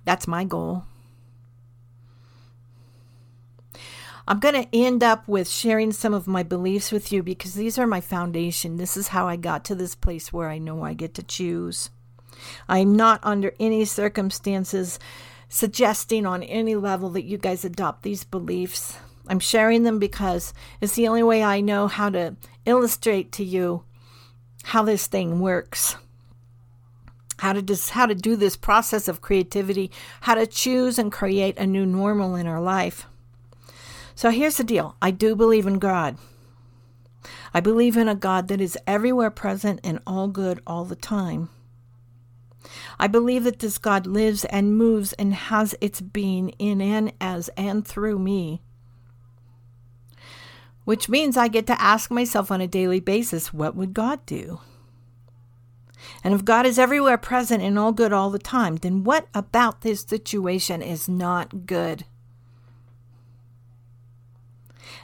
That's 0.04 0.28
my 0.28 0.44
goal. 0.44 0.85
I'm 4.28 4.40
going 4.40 4.54
to 4.54 4.76
end 4.76 5.04
up 5.04 5.28
with 5.28 5.48
sharing 5.48 5.92
some 5.92 6.12
of 6.12 6.26
my 6.26 6.42
beliefs 6.42 6.90
with 6.90 7.12
you 7.12 7.22
because 7.22 7.54
these 7.54 7.78
are 7.78 7.87
my 7.87 8.00
foundation. 8.00 8.76
This 8.76 8.96
is 8.96 9.09
how 9.09 9.28
I 9.28 9.37
got 9.37 9.64
to 9.66 9.74
this 9.74 9.94
place 9.94 10.32
where 10.32 10.48
I 10.48 10.59
know 10.59 10.82
I 10.82 10.94
get 10.94 11.14
to 11.14 11.22
choose. 11.22 11.90
I'm 12.68 12.96
not 12.96 13.20
under 13.22 13.54
any 13.61 13.85
circumstances 13.85 14.98
suggesting 15.48 16.26
on 16.26 16.42
any 16.42 16.74
level 16.74 17.11
that 17.11 17.24
you 17.24 17.38
guys 17.38 17.64
adopt 17.64 18.02
these 18.02 18.24
beliefs. 18.24 18.98
I'm 19.28 19.40
sharing 19.40 19.82
them 19.82 19.98
because 19.98 20.54
it's 20.80 20.94
the 20.94 21.09
only 21.09 21.22
way 21.22 21.42
I 21.42 21.61
know 21.61 21.88
how 21.88 22.11
to 22.11 22.37
illustrate 22.64 23.32
to 23.32 23.44
you 23.44 23.85
how 24.64 24.82
this 24.82 25.06
thing 25.06 25.40
works. 25.40 25.96
How 27.38 27.52
to 27.52 27.62
just 27.62 27.90
how 27.90 28.06
to 28.06 28.14
do 28.14 28.35
this 28.35 28.56
process 28.56 29.09
of 29.09 29.20
creativity, 29.20 29.90
how 30.22 30.35
to 30.35 30.46
choose 30.46 30.98
and 30.98 31.12
create 31.12 31.59
a 31.59 31.66
new 31.66 31.85
normal 31.85 32.35
in 32.35 32.46
our 32.46 32.61
life. 32.61 33.06
So 34.14 34.30
here's 34.30 34.56
the 34.56 34.64
deal. 34.64 34.96
I 35.02 35.11
do 35.11 35.37
believe 35.37 35.66
in 35.66 35.78
God. 35.78 36.16
I 37.52 37.61
believe 37.61 37.96
in 37.96 38.09
a 38.09 38.14
God 38.14 38.48
that 38.48 38.61
is 38.61 38.78
everywhere 38.87 39.30
present 39.30 39.80
and 39.85 40.00
all 40.06 40.28
good 40.28 40.61
all 40.66 40.85
the 40.85 40.96
time. 40.96 41.50
I 42.98 43.07
believe 43.07 43.44
that 43.44 43.59
this 43.59 43.79
God 43.79 44.07
lives 44.07 44.44
and 44.46 44.76
moves 44.76 45.12
and 45.14 45.35
has 45.35 45.74
its 45.81 46.00
being 46.00 46.50
in 46.59 46.81
and 46.81 47.12
as 47.20 47.48
and 47.57 47.87
through 47.87 48.18
me 48.18 48.61
which 50.87 51.09
means 51.09 51.37
I 51.37 51.48
get 51.48 51.66
to 51.66 51.83
ask 51.83 52.12
myself 52.12 52.50
on 52.52 52.61
a 52.61 52.68
daily 52.68 53.00
basis, 53.00 53.52
what 53.52 53.74
would 53.74 53.92
God 53.92 54.24
do? 54.24 54.61
And 56.22 56.33
if 56.33 56.44
God 56.44 56.64
is 56.64 56.79
everywhere 56.79 57.18
present 57.18 57.61
and 57.61 57.76
all 57.76 57.90
good 57.90 58.12
all 58.12 58.31
the 58.31 58.38
time, 58.38 58.76
then 58.76 59.02
what 59.02 59.26
about 59.35 59.81
this 59.81 60.02
situation 60.02 60.83
is 60.83 61.09
not 61.09 61.66
good? 61.66 62.05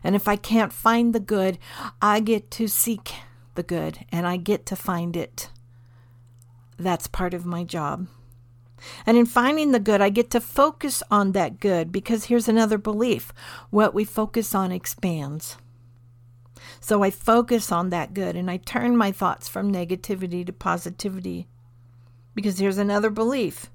And 0.05 0.15
if 0.15 0.29
I 0.29 0.37
can't 0.37 0.73
find 0.73 1.13
the 1.13 1.21
good, 1.21 1.59
I 2.01 2.21
get 2.21 2.49
to 2.53 2.69
seek 2.69 3.15
the 3.57 3.65
good, 3.65 4.07
and 4.13 4.25
I 4.25 4.37
get 4.37 4.65
to 4.67 4.77
find 4.77 5.17
it. 5.17 5.51
That's 6.83 7.07
part 7.07 7.33
of 7.33 7.47
my 7.47 7.63
job. 7.63 8.09
And 9.07 9.17
in 9.17 9.27
finding 9.27 9.71
the 9.71 9.79
good, 9.79 10.01
I 10.01 10.09
get 10.09 10.31
to 10.33 10.41
focus 10.41 11.03
on 11.11 11.33
that 11.33 11.61
good 11.61 11.93
because 11.93 12.25
here's 12.25 12.49
another 12.49 12.79
belief 12.79 13.33
what 13.71 13.95
we 13.95 14.05
focus 14.05 14.55
on 14.55 14.73
expands. 14.73 15.57
So 16.81 17.05
I 17.05 17.11
focus 17.11 17.71
on 17.71 17.91
that 17.91 18.15
good 18.15 18.35
and 18.35 18.51
I 18.51 18.57
turn 18.57 18.97
my 18.97 19.13
thoughts 19.13 19.49
from 19.49 19.73
negativity 19.73 20.45
to 20.45 20.53
positivity 20.53 21.47
because 22.35 22.59
here's 22.59 22.79
another 22.79 23.11
belief. 23.11 23.71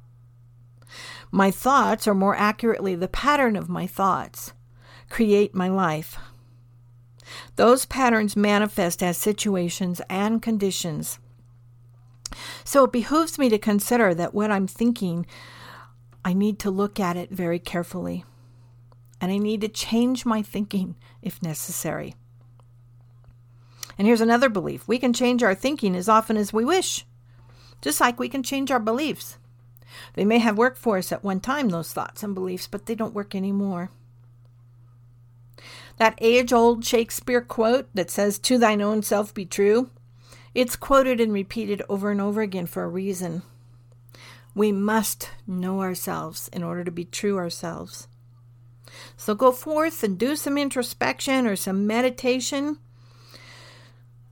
My 1.32 1.52
thoughts, 1.52 2.08
or 2.08 2.14
more 2.14 2.36
accurately, 2.36 2.96
the 2.96 3.08
pattern 3.08 3.56
of 3.56 3.70
my 3.70 3.88
thoughts, 3.88 4.54
create 5.10 5.56
my 5.56 5.70
life. 5.70 6.18
Those 7.56 7.86
patterns 7.86 8.36
manifest 8.36 9.04
as 9.04 9.18
situations 9.18 10.02
and 10.10 10.42
conditions. 10.42 11.20
So 12.64 12.86
it 12.86 12.92
behooves 12.92 13.38
me 13.38 13.50
to 13.50 13.58
consider 13.58 14.14
that 14.14 14.34
what 14.34 14.52
I'm 14.52 14.68
thinking, 14.68 15.26
I 16.24 16.34
need 16.34 16.60
to 16.60 16.72
look 16.72 17.00
at 17.00 17.18
it 17.18 17.30
very 17.30 17.60
carefully. 17.60 18.26
And 19.20 19.32
I 19.32 19.38
need 19.38 19.62
to 19.62 19.68
change 19.68 20.26
my 20.26 20.42
thinking 20.42 20.96
if 21.22 21.42
necessary. 21.42 22.16
And 23.98 24.06
here's 24.06 24.22
another 24.22 24.50
belief 24.50 24.88
we 24.88 25.00
can 25.00 25.14
change 25.14 25.42
our 25.42 25.56
thinking 25.56 25.96
as 25.96 26.08
often 26.08 26.38
as 26.38 26.54
we 26.54 26.64
wish, 26.64 27.06
just 27.82 28.00
like 28.00 28.20
we 28.20 28.30
can 28.30 28.44
change 28.44 28.70
our 28.70 28.80
beliefs. 28.80 29.38
They 30.14 30.26
may 30.26 30.40
have 30.40 30.58
worked 30.58 30.78
for 30.78 30.98
us 30.98 31.12
at 31.12 31.24
one 31.24 31.40
time, 31.40 31.70
those 31.70 31.94
thoughts 31.94 32.24
and 32.24 32.36
beliefs, 32.36 32.68
but 32.68 32.86
they 32.86 32.96
don't 32.96 33.16
work 33.16 33.34
anymore. 33.34 33.90
That 35.98 36.18
age 36.20 36.54
old 36.54 36.86
Shakespeare 36.86 37.42
quote 37.42 37.88
that 37.96 38.12
says, 38.12 38.38
To 38.40 38.58
thine 38.58 38.82
own 38.82 39.02
self 39.02 39.34
be 39.34 39.46
true, 39.46 39.90
it's 40.58 40.76
quoted 40.76 41.22
and 41.22 41.32
repeated 41.32 41.84
over 41.88 42.10
and 42.10 42.20
over 42.20 42.42
again 42.42 42.66
for 42.66 42.84
a 42.84 42.88
reason. 42.88 43.44
We 44.56 44.72
must 44.72 45.30
know 45.46 45.82
ourselves 45.82 46.50
in 46.52 46.64
order 46.64 46.84
to 46.84 46.90
be 46.90 47.06
true 47.06 47.38
ourselves. 47.38 48.08
So 49.16 49.36
go 49.36 49.52
forth 49.52 50.04
and 50.04 50.18
do 50.18 50.36
some 50.36 50.58
introspection 50.58 51.46
or 51.46 51.56
some 51.56 51.86
meditation. 51.86 52.80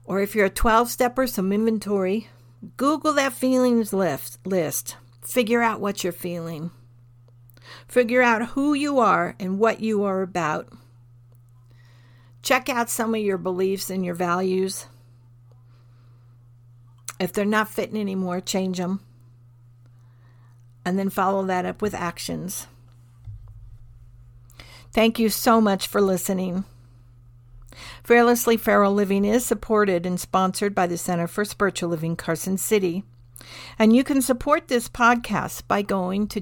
Or 0.04 0.20
if 0.20 0.34
you're 0.34 0.46
a 0.46 0.50
12 0.50 0.90
stepper, 0.90 1.28
some 1.28 1.52
inventory. 1.52 2.28
Google 2.76 3.12
that 3.12 3.32
feelings 3.32 3.92
list, 3.92 4.44
list. 4.44 4.96
Figure 5.22 5.62
out 5.62 5.80
what 5.80 6.02
you're 6.02 6.12
feeling. 6.12 6.72
Figure 7.86 8.22
out 8.22 8.48
who 8.48 8.74
you 8.74 8.98
are 8.98 9.36
and 9.38 9.60
what 9.60 9.78
you 9.78 10.02
are 10.02 10.22
about. 10.22 10.72
Check 12.42 12.68
out 12.68 12.90
some 12.90 13.14
of 13.14 13.20
your 13.20 13.38
beliefs 13.38 13.90
and 13.90 14.04
your 14.04 14.16
values. 14.16 14.86
If 17.18 17.32
they're 17.32 17.44
not 17.44 17.68
fitting 17.68 18.00
anymore, 18.00 18.40
change 18.40 18.78
them. 18.78 19.00
And 20.84 20.98
then 20.98 21.10
follow 21.10 21.44
that 21.46 21.64
up 21.64 21.82
with 21.82 21.94
actions. 21.94 22.66
Thank 24.92 25.18
you 25.18 25.28
so 25.28 25.60
much 25.60 25.86
for 25.86 26.00
listening. 26.00 26.64
Fearlessly 28.02 28.56
Feral 28.56 28.94
Living 28.94 29.24
is 29.24 29.44
supported 29.44 30.06
and 30.06 30.18
sponsored 30.18 30.74
by 30.74 30.86
the 30.86 30.96
Center 30.96 31.26
for 31.26 31.44
Spiritual 31.44 31.90
Living 31.90 32.16
Carson 32.16 32.56
City. 32.56 33.04
And 33.78 33.94
you 33.94 34.02
can 34.04 34.22
support 34.22 34.68
this 34.68 34.88
podcast 34.88 35.68
by 35.68 35.82
going 35.82 36.28
to 36.28 36.40